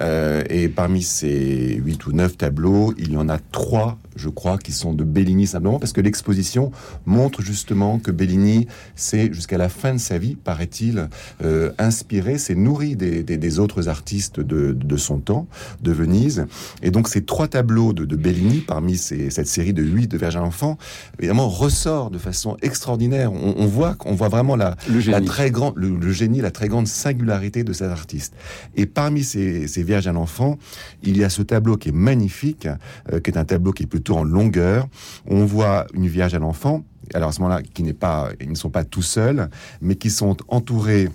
Euh, 0.00 0.42
et 0.48 0.68
parmi 0.68 1.02
ces 1.02 1.74
huit 1.84 2.06
ou 2.06 2.12
neuf 2.12 2.38
tableaux, 2.38 2.94
il 2.96 3.12
y 3.12 3.16
en 3.18 3.28
a 3.28 3.33
trois, 3.52 3.98
je 4.16 4.28
crois, 4.28 4.58
qui 4.58 4.72
sont 4.72 4.92
de 4.94 5.04
Bellini 5.04 5.46
simplement, 5.46 5.78
parce 5.78 5.92
que 5.92 6.00
l'exposition 6.00 6.70
montre 7.06 7.42
justement 7.42 7.98
que 7.98 8.10
Bellini, 8.10 8.66
c'est 8.96 9.32
jusqu'à 9.32 9.58
la 9.58 9.68
fin 9.68 9.94
de 9.94 9.98
sa 9.98 10.18
vie, 10.18 10.36
paraît-il, 10.36 11.08
euh, 11.42 11.72
inspiré, 11.78 12.38
s'est 12.38 12.54
nourri 12.54 12.96
des, 12.96 13.22
des- 13.22 13.36
des 13.38 13.58
autres 13.58 13.88
artistes 13.88 14.40
de, 14.40 14.72
de 14.72 14.96
son 14.96 15.18
temps, 15.18 15.46
de 15.82 15.92
Venise. 15.92 16.46
Et 16.82 16.90
donc 16.90 17.08
ces 17.08 17.22
trois 17.24 17.48
tableaux 17.48 17.92
de, 17.92 18.04
de 18.04 18.16
Bellini, 18.16 18.60
parmi 18.60 18.96
ces- 18.96 19.30
cette 19.30 19.46
série 19.48 19.72
de 19.72 19.82
huit 19.82 20.08
de 20.08 20.18
Vierge 20.18 20.36
à 20.36 20.40
l'enfant, 20.40 20.78
évidemment 21.18 21.48
ressort 21.48 22.10
de 22.10 22.18
façon 22.18 22.56
extraordinaire. 22.62 23.32
On, 23.32 23.54
on 23.56 23.66
voit, 23.66 23.96
on 24.04 24.14
voit 24.14 24.28
vraiment 24.28 24.56
la, 24.56 24.76
Le 24.88 25.00
la 25.10 25.20
très 25.20 25.50
grande, 25.50 25.74
le, 25.76 25.88
le 25.96 26.12
génie, 26.12 26.40
la 26.40 26.50
très 26.50 26.68
grande 26.68 26.86
singularité 26.86 27.64
de 27.64 27.72
cet 27.72 27.88
artiste. 27.90 28.34
Et 28.76 28.86
parmi 28.86 29.24
ces, 29.24 29.66
ces 29.66 29.82
Vierges 29.82 30.06
à 30.06 30.12
l'enfant, 30.12 30.58
il 31.02 31.16
y 31.16 31.24
a 31.24 31.30
ce 31.30 31.42
tableau 31.42 31.76
qui 31.76 31.88
est 31.88 31.92
magnifique, 31.92 32.68
euh, 33.12 33.20
qui 33.20 33.30
est 33.30 33.38
un 33.38 33.44
tableau 33.44 33.72
qui 33.72 33.84
est 33.84 33.86
plutôt 33.86 34.03
en 34.12 34.24
longueur. 34.24 34.88
On 35.26 35.44
voit 35.44 35.86
une 35.94 36.06
Vierge 36.06 36.34
à 36.34 36.38
l'enfant. 36.38 36.84
Alors 37.12 37.28
à 37.28 37.32
ce 37.32 37.40
moment-là, 37.40 37.62
qui 37.62 37.82
n'est 37.82 37.92
pas, 37.92 38.30
ils 38.40 38.50
ne 38.50 38.54
sont 38.54 38.70
pas 38.70 38.84
tout 38.84 39.02
seuls, 39.02 39.48
mais 39.80 39.96
qui 39.96 40.10
sont 40.10 40.36
entourés 40.48 41.08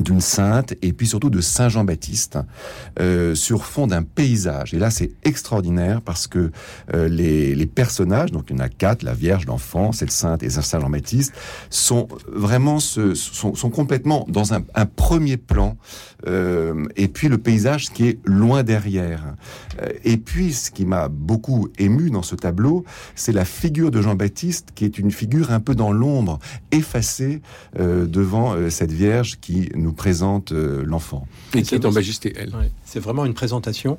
d'une 0.00 0.20
sainte 0.20 0.74
et 0.82 0.92
puis 0.92 1.06
surtout 1.06 1.30
de 1.30 1.40
Saint 1.40 1.68
Jean-Baptiste 1.68 2.38
euh, 2.98 3.34
sur 3.34 3.64
fond 3.64 3.86
d'un 3.86 4.02
paysage. 4.02 4.74
Et 4.74 4.78
là, 4.78 4.90
c'est 4.90 5.12
extraordinaire 5.24 6.02
parce 6.02 6.26
que 6.26 6.50
euh, 6.94 7.08
les, 7.08 7.54
les 7.54 7.66
personnages, 7.66 8.32
donc 8.32 8.46
il 8.50 8.56
y 8.56 8.60
en 8.60 8.62
a 8.62 8.68
quatre, 8.68 9.02
la 9.02 9.14
Vierge, 9.14 9.46
l'enfant, 9.46 9.92
cette 9.92 10.10
sainte 10.10 10.42
et 10.42 10.50
Saint 10.50 10.80
Jean-Baptiste, 10.80 11.32
sont 11.68 12.08
vraiment 12.28 12.80
sont, 12.80 13.14
sont 13.54 13.70
complètement 13.70 14.26
dans 14.28 14.54
un, 14.54 14.62
un 14.74 14.86
premier 14.86 15.36
plan. 15.36 15.76
Euh, 16.26 16.84
et 16.96 17.08
puis 17.08 17.28
le 17.28 17.38
paysage 17.38 17.90
qui 17.90 18.08
est 18.08 18.18
loin 18.24 18.62
derrière. 18.62 19.34
Euh, 19.80 19.88
et 20.04 20.16
puis 20.16 20.52
ce 20.52 20.70
qui 20.70 20.84
m'a 20.84 21.08
beaucoup 21.08 21.68
ému 21.78 22.10
dans 22.10 22.22
ce 22.22 22.34
tableau, 22.34 22.84
c'est 23.14 23.32
la 23.32 23.44
figure 23.44 23.90
de 23.90 24.02
Jean-Baptiste 24.02 24.68
qui 24.74 24.84
est 24.84 24.98
une 24.98 25.10
figure 25.10 25.50
un 25.50 25.60
peu 25.60 25.74
dans 25.74 25.92
l'ombre, 25.92 26.38
effacée 26.72 27.40
euh, 27.78 28.06
devant 28.06 28.54
euh, 28.54 28.70
cette 28.70 28.92
Vierge 28.92 29.38
qui 29.40 29.70
nous 29.74 29.89
présente 29.92 30.52
euh, 30.52 30.82
l'enfant. 30.84 31.26
Et 31.54 31.62
qui 31.62 31.74
est 31.74 31.84
en 31.84 31.92
majesté, 31.92 32.32
elle. 32.36 32.50
Ouais, 32.50 32.70
c'est 32.84 33.00
vraiment 33.00 33.24
une 33.24 33.34
présentation. 33.34 33.96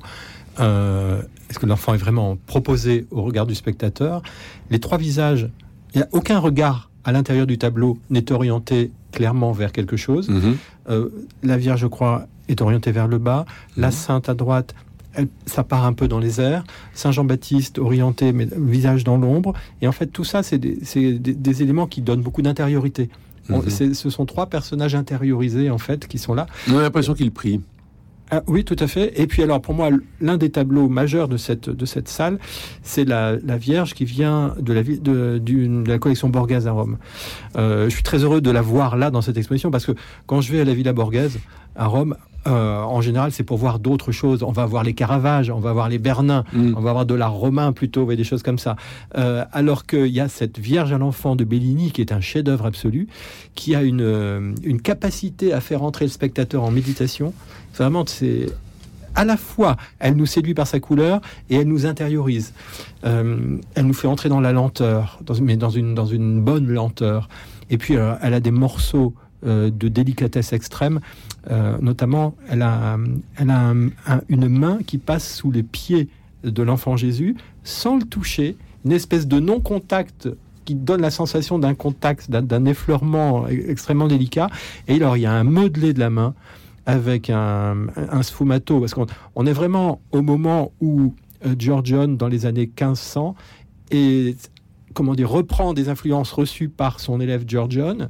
Euh, 0.60 1.22
Est-ce 1.50 1.58
que 1.58 1.66
l'enfant 1.66 1.94
est 1.94 1.98
vraiment 1.98 2.36
proposé 2.46 3.06
au 3.10 3.22
regard 3.22 3.46
du 3.46 3.54
spectateur? 3.54 4.22
Les 4.70 4.78
trois 4.80 4.98
visages, 4.98 5.48
il 5.94 5.98
n'y 5.98 6.02
a 6.04 6.08
aucun 6.12 6.38
regard 6.38 6.90
à 7.04 7.12
l'intérieur 7.12 7.46
du 7.46 7.58
tableau 7.58 7.98
n'est 8.10 8.30
orienté 8.32 8.90
clairement 9.12 9.52
vers 9.52 9.72
quelque 9.72 9.96
chose. 9.96 10.28
Mhm. 10.28 10.56
Euh, 10.88 11.08
la 11.42 11.56
Vierge, 11.56 11.80
je 11.80 11.86
crois, 11.86 12.26
est 12.48 12.60
orientée 12.60 12.92
vers 12.92 13.08
le 13.08 13.18
bas. 13.18 13.44
La 13.76 13.88
Mhm. 13.88 13.92
Sainte 13.92 14.28
à 14.28 14.34
droite, 14.34 14.74
elle, 15.14 15.28
ça 15.46 15.64
part 15.64 15.84
un 15.84 15.92
peu 15.92 16.08
dans 16.08 16.18
les 16.18 16.40
airs. 16.40 16.64
Saint 16.94 17.12
Jean-Baptiste 17.12 17.78
orienté, 17.78 18.32
mais 18.32 18.48
visage 18.56 19.04
dans 19.04 19.16
l'ombre. 19.18 19.52
Et 19.82 19.88
en 19.88 19.92
fait, 19.92 20.06
tout 20.06 20.24
ça, 20.24 20.42
c'est 20.42 20.58
des, 20.58 20.78
c'est 20.84 21.12
des- 21.18 21.34
des 21.34 21.62
éléments 21.62 21.86
qui 21.86 22.00
donnent 22.02 22.22
beaucoup 22.22 22.40
d'intériorité. 22.42 23.10
On- 23.50 23.58
Mhm. 23.58 23.94
Ce 23.94 24.10
sont 24.10 24.24
trois 24.26 24.46
personnages 24.46 24.94
intériorisés, 24.94 25.70
en 25.70 25.78
fait, 25.78 26.06
qui 26.06 26.18
sont 26.18 26.34
là. 26.34 26.46
On 26.70 26.78
a 26.78 26.82
l'impression 26.82 27.14
qu'il 27.14 27.30
prie. 27.32 27.60
Ah, 28.34 28.42
oui, 28.46 28.64
tout 28.64 28.76
à 28.78 28.86
fait. 28.86 29.20
Et 29.20 29.26
puis 29.26 29.42
alors, 29.42 29.60
pour 29.60 29.74
moi, 29.74 29.90
l'un 30.22 30.38
des 30.38 30.48
tableaux 30.48 30.88
majeurs 30.88 31.28
de 31.28 31.36
cette, 31.36 31.68
de 31.68 31.84
cette 31.84 32.08
salle, 32.08 32.38
c'est 32.82 33.04
la, 33.04 33.36
la 33.44 33.58
Vierge 33.58 33.92
qui 33.92 34.06
vient 34.06 34.54
de 34.58 34.72
la, 34.72 34.82
de, 34.82 35.36
de 35.38 35.84
la 35.86 35.98
collection 35.98 36.30
Borghese 36.30 36.66
à 36.66 36.70
Rome. 36.72 36.96
Euh, 37.56 37.90
je 37.90 37.94
suis 37.94 38.02
très 38.02 38.24
heureux 38.24 38.40
de 38.40 38.50
la 38.50 38.62
voir 38.62 38.96
là 38.96 39.10
dans 39.10 39.20
cette 39.20 39.36
exposition 39.36 39.70
parce 39.70 39.84
que 39.84 39.92
quand 40.26 40.40
je 40.40 40.50
vais 40.50 40.60
à 40.60 40.64
la 40.64 40.72
Villa 40.72 40.94
Borghese 40.94 41.38
à 41.76 41.86
Rome, 41.86 42.16
euh, 42.46 42.82
en 42.82 43.00
général, 43.00 43.32
c'est 43.32 43.44
pour 43.44 43.56
voir 43.58 43.78
d'autres 43.78 44.12
choses. 44.12 44.42
On 44.42 44.52
va 44.52 44.66
voir 44.66 44.82
les 44.84 44.94
Caravages, 44.94 45.50
on 45.50 45.60
va 45.60 45.72
voir 45.72 45.88
les 45.88 45.98
Bernins, 45.98 46.44
Mm. 46.52 46.74
on 46.76 46.80
va 46.80 46.92
voir 46.92 47.06
de 47.06 47.14
l'art 47.14 47.32
romain 47.32 47.72
plutôt, 47.72 48.10
et 48.10 48.16
des 48.16 48.24
choses 48.24 48.42
comme 48.42 48.58
ça. 48.58 48.76
Euh, 49.16 49.44
alors 49.52 49.86
qu'il 49.86 50.08
y 50.08 50.20
a 50.20 50.28
cette 50.28 50.58
Vierge 50.58 50.92
à 50.92 50.98
l'enfant 50.98 51.36
de 51.36 51.44
Bellini 51.44 51.92
qui 51.92 52.00
est 52.00 52.12
un 52.12 52.20
chef-d'œuvre 52.20 52.66
absolu, 52.66 53.08
qui 53.54 53.74
a 53.74 53.82
une, 53.82 54.00
euh, 54.02 54.52
une 54.64 54.80
capacité 54.80 55.52
à 55.52 55.60
faire 55.60 55.82
entrer 55.82 56.04
le 56.04 56.10
spectateur 56.10 56.62
en 56.62 56.70
méditation. 56.70 57.32
Vraiment, 57.76 58.04
c'est 58.06 58.46
à 59.14 59.24
la 59.24 59.36
fois, 59.36 59.76
elle 59.98 60.16
nous 60.16 60.26
séduit 60.26 60.54
par 60.54 60.66
sa 60.66 60.80
couleur 60.80 61.20
et 61.50 61.56
elle 61.56 61.68
nous 61.68 61.86
intériorise. 61.86 62.54
Euh, 63.04 63.58
elle 63.74 63.86
nous 63.86 63.94
fait 63.94 64.08
entrer 64.08 64.28
dans 64.28 64.40
la 64.40 64.52
lenteur, 64.52 65.18
dans, 65.24 65.34
mais 65.40 65.56
dans 65.56 65.70
une, 65.70 65.94
dans 65.94 66.06
une 66.06 66.40
bonne 66.40 66.66
lenteur. 66.66 67.28
Et 67.70 67.78
puis, 67.78 67.96
euh, 67.96 68.14
elle 68.22 68.34
a 68.34 68.40
des 68.40 68.50
morceaux 68.50 69.14
euh, 69.44 69.70
de 69.70 69.88
délicatesse 69.88 70.52
extrême. 70.52 71.00
Euh, 71.50 71.76
notamment, 71.80 72.34
elle 72.48 72.62
a, 72.62 72.96
une 74.28 74.48
main 74.48 74.78
qui 74.86 74.98
passe 74.98 75.36
sous 75.36 75.50
les 75.50 75.62
pieds 75.62 76.08
de 76.44 76.62
l'enfant 76.62 76.96
Jésus 76.96 77.36
sans 77.64 77.96
le 77.96 78.02
toucher, 78.04 78.56
une 78.84 78.92
espèce 78.92 79.26
de 79.26 79.38
non-contact 79.40 80.28
qui 80.64 80.74
donne 80.74 81.00
la 81.00 81.10
sensation 81.10 81.58
d'un 81.58 81.74
contact, 81.74 82.30
d'un- 82.30 82.64
effleurement 82.66 83.48
extrêmement 83.48 84.08
délicat. 84.08 84.48
Et 84.88 84.96
il 84.96 85.20
y 85.20 85.26
a 85.26 85.32
un 85.32 85.44
modelé 85.44 85.92
de 85.92 86.00
la 86.00 86.10
main 86.10 86.34
avec 86.86 87.30
un, 87.30 87.86
sfumato, 88.22 88.80
parce 88.80 88.94
qu'on 88.94 89.06
on 89.36 89.46
est 89.46 89.52
vraiment 89.52 90.00
au 90.10 90.22
moment 90.22 90.72
où 90.80 91.14
euh, 91.46 91.54
Giorgione, 91.58 92.16
dans 92.16 92.28
les 92.28 92.46
années 92.46 92.66
1500, 92.66 93.34
et 93.92 94.36
comment 94.92 95.14
dire, 95.14 95.28
reprend 95.30 95.72
des 95.74 95.88
influences 95.88 96.32
reçues 96.32 96.68
par 96.68 97.00
son 97.00 97.20
élève 97.20 97.44
Giorgione. 97.46 98.08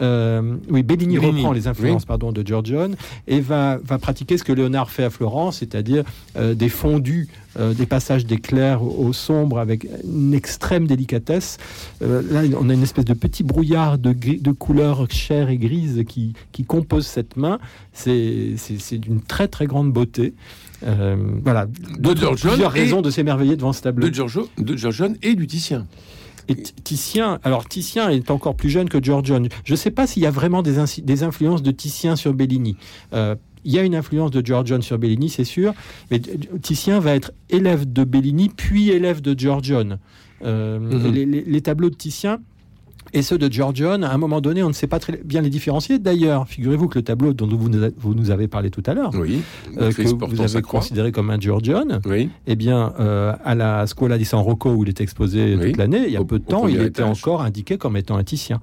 Euh, 0.00 0.56
oui, 0.68 0.82
Bellini, 0.82 1.18
Bellini, 1.18 1.38
reprend 1.38 1.52
les 1.52 1.66
influences 1.68 2.02
oui. 2.02 2.06
pardon, 2.06 2.32
de 2.32 2.46
Giorgione 2.46 2.96
et 3.26 3.40
va, 3.40 3.78
va 3.84 3.98
pratiquer 3.98 4.38
ce 4.38 4.44
que 4.44 4.52
Léonard 4.52 4.90
fait 4.90 5.04
à 5.04 5.10
Florence, 5.10 5.58
c'est-à-dire 5.58 6.04
euh, 6.36 6.54
des 6.54 6.68
fondus, 6.68 7.28
euh, 7.58 7.72
des 7.74 7.86
passages 7.86 8.26
d'éclair 8.26 8.82
au, 8.82 9.06
au 9.08 9.12
sombre 9.12 9.58
avec 9.58 9.86
une 10.04 10.34
extrême 10.34 10.86
délicatesse. 10.86 11.58
Là, 12.00 12.42
on 12.60 12.68
a 12.68 12.74
une 12.74 12.82
espèce 12.82 13.04
de 13.04 13.14
petit 13.14 13.42
brouillard 13.44 13.98
de, 13.98 14.12
de 14.12 14.50
couleurs 14.52 15.06
chères 15.10 15.50
et 15.50 15.56
grises 15.58 16.02
qui, 16.08 16.32
qui 16.52 16.64
compose 16.64 17.06
cette 17.06 17.36
main. 17.36 17.58
C'est 17.92 18.54
c'est- 18.56 18.78
c'est 18.80 18.98
d'une 18.98 19.20
très 19.20 19.48
très 19.48 19.66
grande 19.66 19.92
beauté. 19.92 20.34
Voilà, 21.44 21.66
De 21.98 22.14
Giorgione 22.14 22.50
plusieurs 22.52 22.72
raisons 22.72 23.00
de 23.02 23.10
s'émerveiller 23.10 23.56
devant 23.56 23.72
ce 23.72 23.80
tableau. 23.82 24.06
De 24.58 24.76
Giorgione 24.76 25.16
et 25.22 25.34
du 25.34 25.46
Titien. 25.46 25.86
Et 26.48 26.56
Titien, 26.56 27.38
alors 27.42 27.66
Titien 27.68 28.10
est 28.10 28.30
encore 28.30 28.54
plus 28.56 28.70
jeune 28.70 28.88
que 28.88 29.02
Giorgione. 29.02 29.48
Je 29.64 29.72
ne 29.72 29.76
sais 29.76 29.90
pas 29.90 30.06
s'il 30.06 30.22
y 30.22 30.26
a 30.26 30.30
vraiment 30.30 30.62
des, 30.62 30.78
influences 31.22 31.62
de 31.62 31.70
Titien 31.70 32.16
sur 32.16 32.34
Bellini. 32.34 32.76
Euh, 33.12 33.34
il 33.64 33.72
y 33.72 33.78
a 33.78 33.82
une 33.82 33.94
influence 33.94 34.30
de 34.30 34.44
Giorgione 34.44 34.82
sur 34.82 34.98
Bellini, 34.98 35.30
c'est 35.30 35.44
sûr, 35.44 35.72
mais 36.10 36.20
Titien 36.60 37.00
va 37.00 37.14
être 37.14 37.32
élève 37.48 37.90
de 37.90 38.04
Bellini, 38.04 38.50
puis 38.54 38.90
élève 38.90 39.22
de 39.22 39.38
Giorgione. 39.38 39.98
Euh, 40.44 40.78
Mhm. 40.78 41.12
les, 41.14 41.24
les- 41.24 41.44
les 41.44 41.60
tableaux 41.62 41.88
de 41.88 41.94
Titien 41.94 42.40
et 43.14 43.22
ceux 43.22 43.38
de 43.38 43.50
Giorgione, 43.50 44.04
à 44.04 44.12
un 44.12 44.18
moment 44.18 44.40
donné, 44.40 44.62
on 44.62 44.68
ne 44.68 44.72
sait 44.74 44.86
pas 44.86 44.98
très 44.98 45.16
bien 45.24 45.40
les 45.40 45.48
différencier. 45.48 45.98
D'ailleurs, 45.98 46.46
figurez-vous 46.48 46.88
que 46.88 46.98
le 46.98 47.02
tableau 47.04 47.32
dont 47.32 47.46
vous 47.46 47.68
nous, 47.70 47.82
a- 47.84 47.88
vous 47.96 48.14
nous 48.14 48.30
avez 48.30 48.48
parlé 48.48 48.70
tout 48.70 48.82
à 48.86 48.92
l'heure, 48.94 49.12
Oui. 49.14 49.40
euh, 49.78 49.92
que 49.92 50.02
vous 50.02 50.40
avez 50.42 50.62
croix. 50.62 50.80
considéré 50.80 51.12
comme 51.12 51.30
un 51.30 51.38
Giorgione, 51.40 52.00
Oui. 52.04 52.28
eh 52.46 52.56
bien, 52.56 52.92
euh, 53.00 53.32
à 53.44 53.54
la 53.54 53.86
Scuola 53.86 54.18
di 54.18 54.24
San 54.24 54.40
Rocco, 54.40 54.70
où 54.72 54.82
il 54.82 54.88
est 54.88 55.00
exposé 55.00 55.56
Oui. 55.56 55.66
toute 55.68 55.76
l'année, 55.78 56.04
il 56.06 56.12
y 56.12 56.16
a 56.16 56.20
Au- 56.20 56.24
peu 56.26 56.38
de 56.38 56.44
temps, 56.44 56.66
il 56.68 56.74
était 56.76 56.86
étage. 57.02 57.18
encore 57.22 57.42
indiqué 57.42 57.78
comme 57.78 57.96
étant 57.96 58.16
un 58.16 58.24
Titien. 58.24 58.60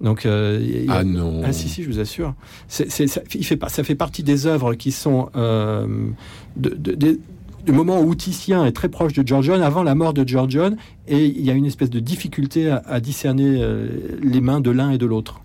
Donc, 0.00 0.26
euh, 0.26 0.58
il 0.60 0.86
y 0.86 0.88
a- 0.88 0.94
Ah 0.94 1.04
non. 1.04 1.42
ah 1.44 1.52
si, 1.52 1.68
si, 1.68 1.84
je 1.84 1.88
vous 1.88 2.00
assure. 2.00 2.34
Ça, 2.66 2.82
il 3.34 3.44
fait, 3.44 3.58
ça 3.68 3.84
fait 3.84 3.94
partie 3.94 4.24
des 4.24 4.46
œuvres 4.46 4.74
qui 4.74 4.90
sont 4.90 5.28
euh, 5.36 5.86
de, 6.56 6.70
de- 6.70 6.94
de- 6.94 7.20
du 7.64 7.72
moment 7.72 8.00
où 8.00 8.14
Titien 8.14 8.64
est 8.66 8.72
très 8.72 8.88
proche 8.88 9.12
de 9.12 9.26
Giorgione, 9.26 9.62
avant 9.62 9.82
la 9.82 9.94
mort 9.94 10.12
de 10.12 10.26
Giorgione, 10.26 10.76
et 11.06 11.26
il 11.26 11.42
y 11.42 11.50
a 11.50 11.54
une 11.54 11.66
espèce 11.66 11.90
de 11.90 12.00
difficulté 12.00 12.70
à, 12.70 12.82
à 12.86 13.00
discerner 13.00 13.62
euh, 13.62 13.88
les 14.22 14.40
mains 14.40 14.60
de 14.60 14.70
l'un 14.70 14.90
et 14.90 14.98
de 14.98 15.06
l'autre. 15.06 15.40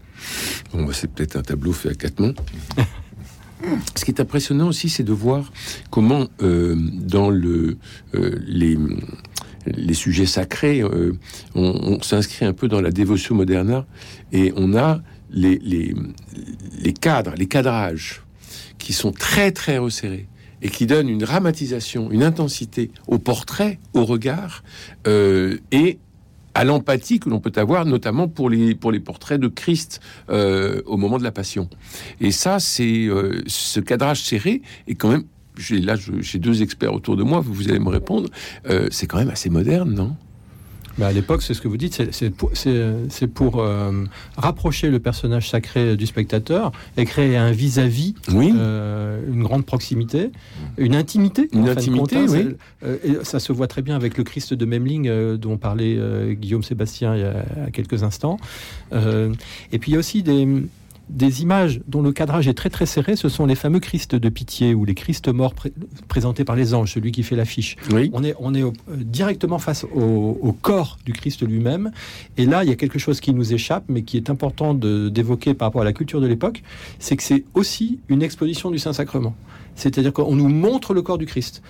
Bon, 0.74 0.86
bah, 0.86 0.94
c'est 0.94 1.12
peut-être 1.12 1.36
un 1.36 1.44
tableau 1.44 1.74
fait 1.74 1.90
à 1.90 1.94
quatre 1.94 2.20
mains. 2.20 2.34
Ce 3.96 4.06
qui 4.06 4.12
est 4.12 4.22
impressionnant 4.22 4.68
aussi, 4.68 4.90
c'est 4.90 5.04
de 5.04 5.14
voir 5.14 5.52
comment, 5.90 6.28
euh, 6.42 6.76
dans 6.78 7.30
le, 7.30 7.78
euh, 8.14 8.38
les, 8.46 8.78
les 9.66 9.94
sujets 9.94 10.26
sacrés, 10.26 10.82
euh, 10.82 11.18
on, 11.56 11.98
on 11.98 12.02
s'inscrit 12.02 12.46
un 12.46 12.54
peu 12.54 12.68
dans 12.68 12.82
la 12.82 12.92
dévotion 12.92 13.36
moderna 13.36 13.86
et 14.32 14.54
on 14.56 14.76
a 14.76 15.02
les, 15.32 15.58
les, 15.58 15.96
les 16.80 16.94
cadres, 16.94 17.34
les 17.36 17.48
cadrages 17.48 18.22
qui 18.78 18.94
sont 18.94 19.12
très 19.12 19.52
très 19.52 19.78
resserrés 19.78 20.28
et 20.62 20.70
qui 20.70 20.86
donnent 20.86 21.10
une 21.10 21.20
dramatisation, 21.20 22.12
une 22.12 22.24
intensité 22.24 22.92
au 23.08 23.20
portrait, 23.20 23.80
au 23.94 24.06
regard 24.06 24.64
euh, 25.08 25.58
et 25.72 26.00
à 26.54 26.64
l'empathie 26.64 27.20
que 27.20 27.30
l'on 27.30 27.40
peut 27.40 27.52
avoir, 27.56 27.86
notamment 27.86 28.28
pour 28.28 28.50
les, 28.50 28.74
pour 28.74 28.92
les 28.92 29.00
portraits 29.00 29.40
de 29.40 29.48
Christ 29.48 30.00
euh, 30.30 30.82
au 30.86 30.98
moment 30.98 31.20
de 31.20 31.24
la 31.24 31.32
Passion. 31.32 31.70
Et 32.20 32.32
ça, 32.32 32.60
c'est 32.60 33.06
euh, 33.06 33.44
ce 33.46 33.80
cadrage 33.80 34.22
serré 34.22 34.64
est 34.88 34.96
quand 34.96 35.10
même. 35.10 35.24
Là, 35.72 35.96
j'ai 36.20 36.38
deux 36.38 36.62
experts 36.62 36.94
autour 36.94 37.16
de 37.16 37.24
moi. 37.24 37.40
Vous, 37.40 37.68
allez 37.68 37.80
me 37.80 37.90
répondre. 37.90 38.30
c'est 38.92 39.08
quand 39.08 39.18
même 39.18 39.32
assez 39.32 39.50
moderne, 39.50 39.92
non? 39.92 40.16
À 41.02 41.12
l'époque, 41.12 41.42
c'est 41.42 41.54
ce 41.54 41.62
que 41.62 41.68
vous 41.68 41.78
dites, 41.78 42.12
c'est, 42.12 43.28
pour, 43.28 43.60
euh, 43.60 44.04
rapprocher 44.36 44.90
le 44.90 45.00
personnage 45.00 45.50
sacré 45.50 45.96
du 45.96 46.06
spectateur 46.08 46.72
et 46.98 47.06
créer 47.06 47.38
un 47.38 47.52
vis-à-vis 47.52 48.16
Oui. 48.34 48.52
euh, 48.56 49.22
une 49.32 49.44
grande 49.44 49.66
proximité, 49.66 50.32
une 50.78 50.96
intimité. 50.96 51.50
Une 51.54 51.70
intimité, 51.70 52.00
compte, 52.00 52.14
hein, 52.14 52.26
oui. 52.30 52.56
euh, 52.84 52.98
et 53.04 53.26
ça 53.26 53.40
se 53.40 53.54
voit 53.54 53.68
très 53.68 53.82
bien 53.82 53.96
avec 53.96 54.18
le 54.18 54.24
Christ 54.24 54.54
de 54.54 54.66
Memling 54.66 55.38
dont 55.38 55.58
parlait 55.58 55.98
Guillaume 56.32 56.64
Sébastien 56.64 57.16
il 57.16 57.22
y 57.22 57.26
a, 57.26 57.70
quelques 57.72 58.04
instants. 58.04 58.40
Et 58.92 59.80
puis 59.80 59.92
il 59.92 59.94
y 59.94 59.98
a 59.98 60.00
aussi 60.00 60.24
des, 60.24 60.48
des 61.10 61.42
images 61.42 61.80
dont 61.88 62.02
le 62.02 62.12
cadrage 62.12 62.48
est 62.48 62.54
très 62.54 62.70
très 62.70 62.86
serré. 62.86 63.16
Ce 63.16 63.30
sont 63.30 63.46
les 63.46 63.56
fameux 63.56 63.80
Christ 63.80 64.16
de 64.16 64.30
pitié 64.30 64.74
ou 64.74 64.84
les 64.86 64.94
Christ 64.94 65.30
morts 65.30 65.54
pré- 65.54 65.72
présentés 66.08 66.44
par 66.44 66.56
les 66.56 66.74
anges, 66.74 66.94
celui 66.94 67.12
qui 67.12 67.24
fait 67.24 67.36
l'affiche. 67.36 67.78
Oui. 67.94 68.10
On 68.14 68.24
est, 68.24 68.36
on 68.40 68.54
est 68.54 68.64
au- 68.64 68.74
euh, 68.90 68.96
directement 68.98 69.58
face 69.58 69.86
au, 69.86 70.38
au 70.42 70.52
corps 70.52 70.98
du 71.06 71.14
Christ 71.14 71.48
lui-même. 71.48 71.92
Et 72.38 72.46
là, 72.46 72.64
il 72.64 72.70
y 72.70 72.74
a 72.74 72.76
quelque 72.76 73.00
chose 73.00 73.22
qui 73.22 73.34
nous 73.34 73.54
échappe, 73.54 73.86
mais 73.88 74.02
qui 74.02 74.18
est 74.18 74.30
important 74.30 74.74
d'évoquer 74.74 75.54
par 75.54 75.68
rapport 75.70 75.82
à 75.82 75.86
la 75.86 75.94
culture 75.94 76.20
de 76.22 76.28
l'époque, 76.28 76.62
c'est 77.00 77.16
que 77.16 77.24
c'est 77.24 77.46
aussi 77.54 78.00
une 78.10 78.22
exposition 78.22 78.70
du 78.72 78.80
Saint-Sacrement. 78.80 79.36
C'est-à-dire 79.76 80.12
qu'on 80.12 80.36
nous 80.36 80.50
montre 80.50 80.94
le 80.94 81.02
corps 81.02 81.18
du 81.18 81.26
Christ. 81.26 81.62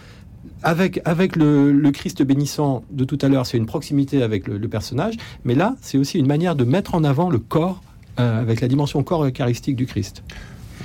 Avec, 0.63 0.99
avec 1.05 1.35
le, 1.35 1.71
le 1.71 1.91
Christ 1.91 2.23
bénissant 2.23 2.83
de 2.89 3.03
tout 3.05 3.17
à 3.21 3.27
l'heure, 3.27 3.45
c'est 3.45 3.57
une 3.57 3.67
proximité 3.67 4.23
avec 4.23 4.47
le, 4.47 4.57
le 4.57 4.67
personnage, 4.67 5.13
mais 5.45 5.53
là, 5.53 5.75
c'est 5.81 5.99
aussi 5.99 6.17
une 6.17 6.25
manière 6.25 6.55
de 6.55 6.63
mettre 6.63 6.95
en 6.95 7.03
avant 7.03 7.29
le 7.29 7.37
corps, 7.37 7.83
euh, 8.19 8.41
avec 8.41 8.61
la 8.61 8.67
dimension 8.67 9.03
corps 9.03 9.25
eucharistique 9.25 9.75
du 9.75 9.85
Christ. 9.85 10.23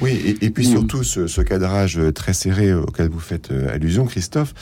Oui, 0.00 0.12
et, 0.24 0.46
et 0.46 0.50
puis 0.50 0.66
Mm. 0.66 0.70
surtout 0.70 1.02
ce, 1.04 1.26
ce 1.26 1.42
cadrage 1.42 2.00
très 2.14 2.32
serré 2.32 2.72
auquel 2.74 3.08
vous 3.10 3.20
faites 3.20 3.50
euh, 3.52 3.72
allusion, 3.72 4.06
Christophe, 4.06 4.54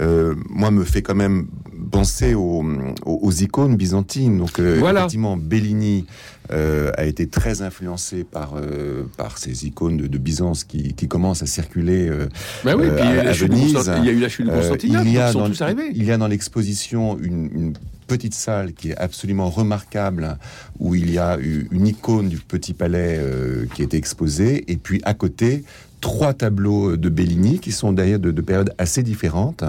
euh, 0.00 0.34
moi 0.50 0.70
me 0.72 0.84
fait 0.84 1.02
quand 1.02 1.14
même 1.14 1.46
penser 1.92 2.34
aux, 2.34 2.64
aux- 3.06 3.18
aux 3.22 3.30
icônes 3.30 3.76
byzantines. 3.76 4.38
Donc 4.38 4.58
euh, 4.58 4.76
Voilà. 4.80 5.00
effectivement, 5.00 5.36
Bellini 5.36 6.04
euh, 6.50 6.90
a 6.98 7.04
été 7.04 7.28
très 7.28 7.62
influencé 7.62 8.24
par 8.24 8.54
euh, 8.56 9.04
par 9.16 9.38
ces 9.38 9.66
icônes 9.66 9.96
de, 9.98 10.08
de 10.08 10.18
Byzance 10.18 10.64
qui, 10.64 10.94
qui 10.94 11.06
commencent 11.06 11.44
à 11.44 11.46
circuler. 11.46 12.08
euh, 12.08 12.26
Bah 12.64 12.74
oui. 12.76 12.84
Euh, 12.86 12.96
puis 12.96 13.04
il 13.04 13.10
y 13.10 13.12
a 13.12 13.14
eu 13.14 13.18
à- 13.20 13.24
la 13.24 13.30
à 13.30 13.34
chute 13.34 13.48
de 13.48 13.54
Venise, 13.54 13.90
il 13.98 14.04
y 14.04 14.08
a 14.08 14.12
eu 14.12 14.18
la 14.20 14.28
chute 14.28 14.46
de 14.46 14.50
Euh, 14.50 14.56
Constantinople. 14.58 15.06
il 15.06 15.12
y 15.12 15.18
a 15.18 15.28
ils 15.28 15.32
sont 15.32 15.38
dans, 15.38 15.48
tous 15.48 15.62
arrivés. 15.62 15.90
il 15.94 16.04
y 16.04 16.10
a 16.10 16.18
dans 16.18 16.26
l'exposition 16.28 17.18
une, 17.20 17.48
une 17.54 17.72
petite 18.06 18.34
salle 18.34 18.72
qui 18.72 18.90
est 18.90 18.96
absolument 18.96 19.50
remarquable 19.50 20.38
où 20.78 20.94
il 20.94 21.10
y 21.10 21.18
a 21.18 21.38
une 21.38 21.86
icône 21.86 22.28
du 22.28 22.38
petit 22.38 22.74
palais 22.74 23.18
euh, 23.18 23.66
qui 23.74 23.82
est 23.82 23.94
exposée. 23.94 24.70
Et 24.70 24.76
puis 24.76 25.00
à 25.04 25.14
côté 25.14 25.64
trois 26.02 26.34
tableaux 26.34 26.98
de 26.98 27.08
Bellini 27.08 27.58
qui 27.60 27.72
sont 27.72 27.92
d'ailleurs 27.94 28.18
de, 28.20 28.30
de 28.30 28.42
périodes 28.42 28.74
assez 28.76 29.02
différentes, 29.02 29.64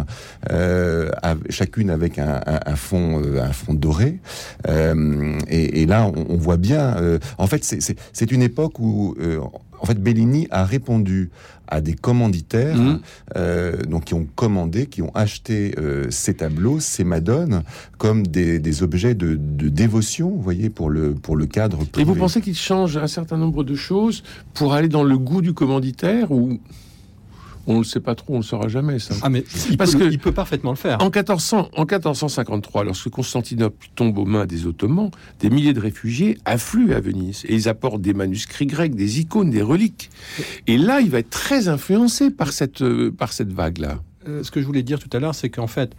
euh, 0.51 1.09
chacune 1.49 1.89
avec 1.89 2.19
un, 2.19 2.41
un- 2.45 2.59
un 2.65 2.75
fond, 2.75 3.21
euh, 3.23 3.41
un 3.41 3.53
fond 3.53 3.73
doré. 3.73 4.19
Euh, 4.67 5.39
et, 5.47 5.81
et 5.81 5.85
là, 5.85 6.05
on, 6.13 6.25
on 6.33 6.37
voit 6.37 6.57
bien. 6.57 6.97
euh, 6.97 7.19
en 7.37 7.47
fait, 7.47 7.63
c'est- 7.63 8.31
une 8.31 8.41
époque 8.41 8.79
où, 8.79 9.15
en 9.79 9.85
fait, 9.85 9.99
Bellini 10.01 10.47
a 10.49 10.65
répondu 10.65 11.29
à 11.67 11.81
des 11.81 11.93
commanditaires, 11.93 12.77
euh, 13.37 13.81
donc 13.83 14.05
qui 14.05 14.13
ont 14.13 14.27
commandé, 14.35 14.85
qui 14.85 15.01
ont 15.01 15.11
acheté 15.15 15.73
euh, 15.79 16.05
ces 16.09 16.35
tableaux, 16.35 16.79
ces 16.79 17.03
madones, 17.03 17.63
comme 17.97 18.25
des, 18.27 18.59
des 18.59 18.83
objets 18.83 19.15
de, 19.15 19.35
de 19.35 19.69
dévotion, 19.69 20.29
vous 20.29 20.41
voyez, 20.41 20.69
pour 20.69 20.89
le 20.89 21.13
pour 21.15 21.35
le 21.35 21.45
cadre. 21.47 21.79
Et 21.81 21.85
privé. 21.85 22.11
vous 22.11 22.15
pensez 22.19 22.41
qu'il 22.41 22.55
change 22.55 22.97
un 22.97 23.07
certain 23.07 23.37
nombre 23.37 23.63
de 23.63 23.75
choses 23.75 24.23
pour 24.53 24.73
aller 24.73 24.89
dans 24.89 25.03
le 25.03 25.17
goût 25.17 25.41
du 25.41 25.53
commanditaire? 25.53 26.22
Ou 26.31 26.59
on 27.65 27.75
ne 27.75 27.77
le 27.79 27.83
sait 27.85 28.01
pas 28.01 28.13
trop, 28.13 28.33
on 28.33 28.37
le 28.37 28.43
saura 28.43 28.67
jamais 28.67 28.99
ça. 28.99 29.15
Ah, 29.21 29.29
mais 29.29 29.45
il, 29.69 29.77
Parce 29.77 29.93
peut, 29.93 29.99
que- 29.99 30.11
il 30.11 30.19
peut 30.19 30.33
parfaitement 30.33 30.71
le 30.71 30.75
faire. 30.75 30.97
En, 31.01 31.05
1400, 31.05 31.69
en 31.73 31.85
1453, 31.85 32.83
lorsque 32.83 33.09
Constantinople 33.09 33.87
tombe 33.95 34.17
aux 34.17 34.25
mains 34.25 34.45
des 34.45 34.65
Ottomans, 34.67 35.11
des 35.39 35.49
milliers 35.49 35.71
de 35.73 35.79
réfugiés 35.79 36.37
affluent 36.43 36.93
à 36.93 36.99
Venise 36.99 37.43
et 37.47 37.55
ils 37.55 37.69
apportent 37.69 38.01
des 38.01 38.13
manuscrits 38.13 38.65
grecs, 38.65 38.95
des 38.95 39.21
icônes, 39.21 39.49
des 39.49 39.61
reliques. 39.61 40.09
Et 40.67 40.77
là, 40.77 40.99
il 40.99 41.09
va 41.09 41.19
être 41.19 41.29
très 41.29 41.69
influencé 41.69 42.31
par 42.31 42.51
cette, 42.51 42.81
euh, 42.81 43.11
par 43.11 43.31
cette 43.31 43.53
vague-là. 43.53 43.99
Euh, 44.27 44.43
ce 44.43 44.51
que 44.51 44.59
je 44.61 44.65
voulais 44.65 44.83
dire 44.83 44.99
tout 44.99 45.09
à 45.15 45.19
l'heure, 45.19 45.33
c'est 45.35 45.49
qu'en 45.49 45.67
fait, 45.67 45.91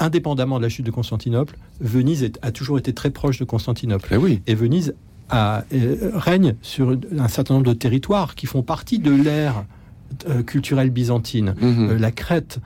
indépendamment 0.00 0.58
de 0.58 0.64
la 0.64 0.68
chute 0.68 0.86
de 0.86 0.90
Constantinople, 0.90 1.56
Venise 1.80 2.24
est- 2.24 2.38
a 2.42 2.50
toujours 2.50 2.78
été 2.78 2.92
très 2.92 3.10
proche 3.10 3.38
de 3.38 3.44
Constantinople. 3.44 4.08
Ben 4.10 4.18
oui. 4.18 4.40
Et 4.48 4.56
Venise 4.56 4.94
euh, 5.34 6.10
règne 6.14 6.54
sur 6.62 6.96
un 7.18 7.28
certain 7.28 7.54
nombre 7.54 7.66
de 7.66 7.72
territoires 7.72 8.34
qui 8.34 8.46
font 8.46 8.62
partie 8.62 8.98
de 8.98 9.10
l'ère 9.10 9.64
euh, 10.28 10.42
culturelle 10.42 10.90
byzantine. 10.90 11.54
Mhm. 11.60 11.90
Euh, 11.90 11.98
la 11.98 12.12
Crète, 12.12 12.58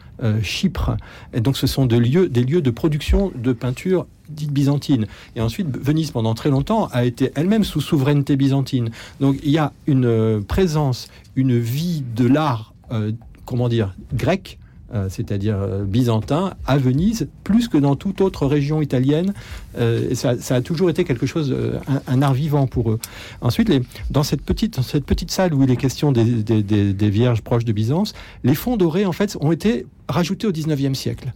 Chypre. 0.43 0.97
Et 1.33 1.41
donc, 1.41 1.57
ce 1.57 1.69
sont 1.69 1.87
des 1.87 2.01
lieux, 2.01 2.29
des 2.29 2.43
lieux 2.43 2.61
de 2.61 2.71
production 2.71 3.31
de 3.37 3.53
peinture 3.53 4.07
dite 4.29 4.53
byzantine. 4.53 5.07
Et 5.37 5.41
ensuite, 5.41 5.77
Venise, 5.77 6.11
pendant 6.11 6.35
très 6.35 6.51
longtemps, 6.51 6.89
a 6.93 7.05
été 7.05 7.31
elle-même 7.35 7.65
sous 7.65 7.81
souveraineté 7.81 8.37
byzantine. 8.37 8.91
Donc, 9.21 9.37
il 9.43 9.51
y 9.51 9.59
a 9.59 9.73
une 9.87 10.43
présence, 10.47 11.09
une 11.37 11.59
vie 11.59 12.03
de 12.17 12.27
l'art, 12.27 12.75
euh, 12.93 13.13
comment 13.45 13.69
dire, 13.69 13.95
grec. 14.13 14.59
Euh, 14.95 15.09
c'est-à-dire 15.11 15.57
euh, 15.59 15.85
byzantin, 15.85 16.55
à 16.67 16.79
Venise, 16.79 17.29
plus 17.45 17.69
que 17.69 17.77
dans 17.79 17.95
toute 17.97 18.21
autre 18.21 18.47
région 18.47 18.81
italienne. 18.81 19.35
Euh, 19.79 20.09
et 20.11 20.15
ça, 20.15 20.39
ça 20.39 20.57
a 20.57 20.61
toujours 20.63 20.89
été 20.91 21.05
quelque 21.05 21.27
chose, 21.27 21.55
un, 21.89 22.01
un 22.07 22.23
art 22.23 22.35
vivant 22.35 22.67
pour 22.67 22.91
eux. 22.91 22.99
Ensuite, 23.41 23.69
les, 23.69 23.83
dans, 24.11 24.23
cette 24.23 24.43
petite, 24.43 24.77
dans 24.77 24.83
cette 24.83 25.05
petite 25.05 25.31
salle 25.31 25.53
où 25.55 25.63
il 25.63 25.71
est 25.71 25.77
question 25.77 26.13
des, 26.13 26.25
des- 26.25 26.63
des- 26.63 26.93
des 26.95 27.11
vierges 27.11 27.43
proches 27.43 27.65
de 27.65 27.73
Byzance, 27.73 28.15
les 28.45 28.55
fonds 28.55 28.77
dorés, 28.77 29.05
en 29.07 29.13
fait, 29.13 29.37
ont 29.41 29.53
été 29.53 29.87
rajoutés 30.09 30.47
au 30.47 30.53
19e 30.53 30.95
siècle. 30.95 31.33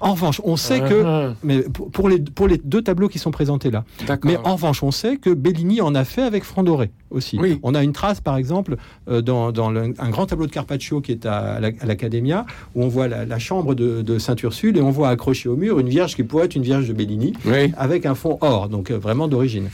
En 0.00 0.12
revanche, 0.12 0.40
on 0.44 0.56
sait 0.56 0.80
que, 0.80 1.02
Ah, 1.04 1.34
mais 1.42 1.62
pour 1.92 2.08
les, 2.08 2.18
pour 2.18 2.48
les 2.48 2.58
deux 2.58 2.82
tableaux 2.82 3.08
qui 3.08 3.18
sont 3.18 3.30
présentés 3.30 3.70
là, 3.70 3.84
D'accord. 4.06 4.30
mais 4.30 4.36
en 4.44 4.54
revanche, 4.56 4.82
on 4.82 4.90
sait 4.90 5.16
que 5.16 5.30
Bellini 5.30 5.80
en 5.80 5.94
a 5.94 6.04
fait 6.04 6.22
avec 6.22 6.44
franc 6.44 6.62
doré 6.62 6.90
aussi. 7.10 7.38
Oui. 7.40 7.58
On 7.62 7.74
a 7.74 7.82
une 7.82 7.92
trace, 7.92 8.20
par 8.20 8.36
exemple, 8.36 8.76
euh, 9.08 9.22
dans, 9.22 9.52
dans 9.52 9.70
le- 9.70 9.94
un 9.98 10.10
grand 10.10 10.26
tableau 10.26 10.46
de 10.46 10.50
Carpaccio 10.52 11.00
qui 11.00 11.12
est 11.12 11.24
à, 11.26 11.54
à 11.54 11.60
l'Academia, 11.86 12.44
où 12.74 12.82
on 12.82 12.88
voit 12.88 13.08
la, 13.08 13.24
la 13.24 13.38
chambre 13.38 13.74
de, 13.74 14.02
de 14.02 14.18
Saint-Ursule 14.18 14.76
et 14.76 14.80
on 14.82 14.90
voit 14.90 15.08
accroché 15.08 15.48
au 15.48 15.56
mur 15.56 15.78
une 15.78 15.88
vierge 15.88 16.14
qui 16.16 16.22
pourrait 16.24 16.46
être 16.46 16.56
une 16.56 16.62
vierge 16.62 16.88
de 16.88 16.92
Bellini 16.92 17.32
Oui. 17.44 17.72
avec 17.76 18.06
un 18.06 18.14
fond 18.14 18.38
or, 18.40 18.68
donc 18.68 18.90
euh, 18.90 18.98
vraiment 18.98 19.28
d'origine. 19.28 19.68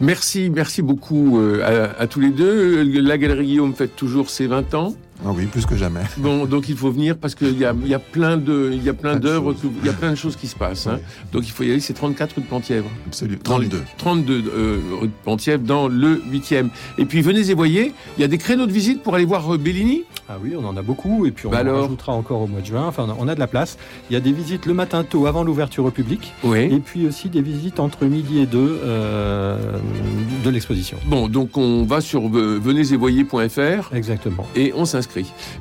Merci, 0.00 0.50
merci 0.50 0.82
beaucoup 0.82 1.38
euh, 1.38 1.90
à, 1.98 2.02
à 2.02 2.06
tous 2.06 2.20
les 2.20 2.30
deux. 2.30 2.82
La 3.00 3.18
Galerie 3.18 3.46
Guillaume 3.46 3.74
fête 3.74 3.94
toujours 3.94 4.30
ses 4.30 4.46
20 4.46 4.74
ans. 4.74 4.94
Ah 5.24 5.30
oui, 5.34 5.46
plus 5.46 5.66
que 5.66 5.76
jamais. 5.76 6.00
Bon, 6.18 6.46
donc 6.46 6.68
il 6.68 6.76
faut 6.76 6.90
venir 6.90 7.16
parce 7.16 7.34
qu'il 7.34 7.56
y 7.58 7.64
a, 7.64 7.74
il 7.80 7.88
y 7.88 7.94
a 7.94 7.98
plein 7.98 8.36
de, 8.36 8.70
il 8.72 8.82
y 8.82 8.88
a 8.88 8.94
plein 8.94 9.16
d'œuvres, 9.16 9.54
il 9.80 9.86
y 9.86 9.88
a 9.88 9.92
plein 9.92 10.10
de 10.10 10.16
choses 10.16 10.34
qui 10.36 10.46
se 10.48 10.56
passent. 10.56 10.86
Hein. 10.88 10.98
Donc 11.32 11.46
il 11.46 11.50
faut 11.52 11.62
y 11.62 11.70
aller. 11.70 11.80
C'est 11.80 11.92
34 11.94 12.34
rue 12.36 12.42
de 12.42 12.46
Penthièvre. 12.48 12.88
Absolument. 13.06 13.40
Dans 13.44 13.58
le- 13.58 13.68
32. 13.68 13.82
32 13.98 14.44
euh, 14.54 14.78
rue 15.00 15.06
de 15.08 15.12
Penthièvre 15.24 15.62
dans 15.62 15.86
le 15.88 16.20
8e. 16.32 16.68
Et 16.98 17.04
puis 17.04 17.22
venez 17.22 17.50
et 17.50 17.54
voyez, 17.54 17.92
il 18.18 18.20
y 18.20 18.24
a 18.24 18.28
des 18.28 18.38
créneaux 18.38 18.66
de 18.66 18.72
visite 18.72 19.02
pour 19.02 19.14
aller 19.14 19.24
voir 19.24 19.54
euh, 19.54 19.58
Bellini. 19.58 20.02
Ah 20.28 20.38
oui, 20.42 20.54
on 20.58 20.64
en 20.64 20.76
a 20.76 20.82
beaucoup, 20.82 21.26
et 21.26 21.30
puis 21.30 21.46
on 21.46 21.50
Bah 21.50 21.58
en 21.58 21.60
alors 21.60 21.82
rajoutera 21.82 22.12
encore 22.12 22.40
au 22.40 22.46
mois 22.46 22.60
de 22.60 22.66
juin. 22.66 22.86
Enfin, 22.86 23.06
on 23.18 23.28
a 23.28 23.34
de 23.34 23.40
la 23.40 23.46
place. 23.48 23.76
Il 24.10 24.14
y 24.14 24.16
a 24.16 24.20
des 24.20 24.32
visites 24.32 24.66
le 24.66 24.72
matin 24.74 25.04
tôt, 25.04 25.26
avant 25.26 25.42
l'ouverture 25.44 25.84
au 25.84 25.90
public, 25.90 26.32
Oui. 26.42 26.60
et 26.60 26.78
puis 26.80 27.06
aussi 27.06 27.28
des 27.28 27.42
visites 27.42 27.80
entre 27.80 28.06
midi 28.06 28.38
et 28.40 28.46
deux 28.46 28.80
euh, 28.84 29.56
de 30.44 30.50
l'exposition. 30.50 30.96
Bon, 31.06 31.28
donc 31.28 31.56
on 31.58 31.84
va 31.84 32.00
sur 32.00 32.22
euh, 32.34 32.58
venez-et-voyez.fr 32.62 33.94
Exactement. 33.94 34.46
et 34.56 34.72
on 34.74 34.84
s'inscrit. 34.84 35.01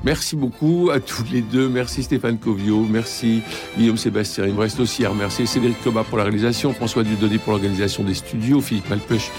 Merci 0.03 0.35
beaucoup 0.35 0.89
à 0.91 0.99
tous 0.99 1.23
les 1.31 1.41
deux. 1.41 1.69
Merci 1.69 2.03
Stéphane 2.03 2.37
Covio, 2.37 2.85
merci 2.89 3.41
Guillaume 3.77 3.97
Sébastien. 3.97 4.45
Il 4.45 4.53
me 4.53 4.59
reste 4.59 4.79
aussi 4.79 5.05
à 5.05 5.09
remercier 5.09 5.45
Cédric 5.45 5.81
Coba 5.83 6.03
pour 6.03 6.17
la 6.17 6.23
réalisation, 6.23 6.73
François 6.73 7.03
Dudonné 7.03 7.37
pour 7.37 7.53
l'organisation 7.53 8.03
des 8.03 8.13
studios, 8.13 8.61
Philippe 8.61 8.89
Malpeuch 8.89 9.31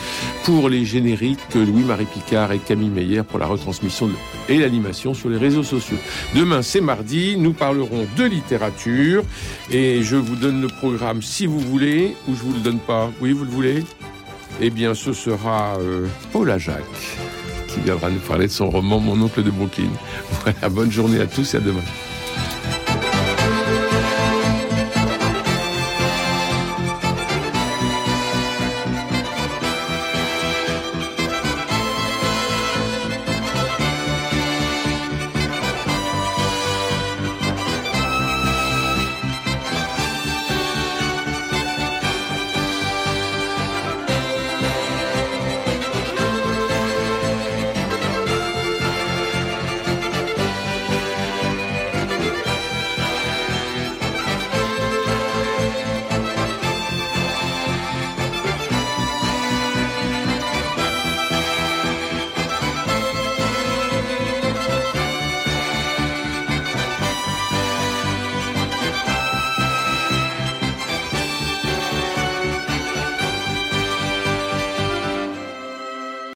pour 0.45 0.69
les 0.69 0.85
génériques, 0.85 1.39
Louis-Marie 1.55 2.07
Picard 2.07 2.53
et 2.53 2.59
Camille 2.59 2.91
Meyer 2.91 3.23
pour 3.23 3.39
la 3.39 3.47
retransmission 3.47 4.11
et 4.49 4.59
l'animation 4.59 5.15
sur 5.15 5.29
les 5.29 5.39
réseaux 5.39 5.63
sociaux. 5.63 5.99
Demain, 6.35 6.63
c'est 6.63 6.81
mardi, 6.81 7.37
nous 7.37 7.53
parlerons 7.53 8.07
de 8.17 8.25
littérature 8.25 9.23
et 9.71 10.03
je 10.03 10.17
vous 10.17 10.37
donne 10.37 10.61
le 10.61 10.69
programme 10.69 11.23
si 11.23 11.47
vous 11.47 11.61
voulez 11.61 12.17
ou 12.29 12.35
je 12.35 12.43
vous 12.43 12.53
le 12.53 12.61
donne 12.61 12.79
pas. 12.79 13.11
Oui, 13.21 13.33
vous 13.33 13.45
le 13.45 13.51
voulez? 13.51 13.85
Eh 14.61 14.71
bien, 14.71 14.95
ce 14.95 15.13
sera 15.13 15.77
euh, 15.81 16.07
Paula 16.33 16.59
Jacques 16.59 17.19
qui 17.73 17.81
viendra 17.81 18.11
nous 18.11 18.21
parler 18.21 18.47
de 18.47 18.53
son 18.53 18.71
roman 18.71 19.01
Mon 19.01 19.21
oncle 19.21 19.43
de 19.43 19.51
Brooklyn. 19.51 19.91
Voilà, 20.43 20.69
bonne 20.69 20.91
journée 20.91 21.21
à 21.21 21.27
tous 21.27 21.55
et 21.55 21.57
à 21.57 21.61
demain. 21.61 21.83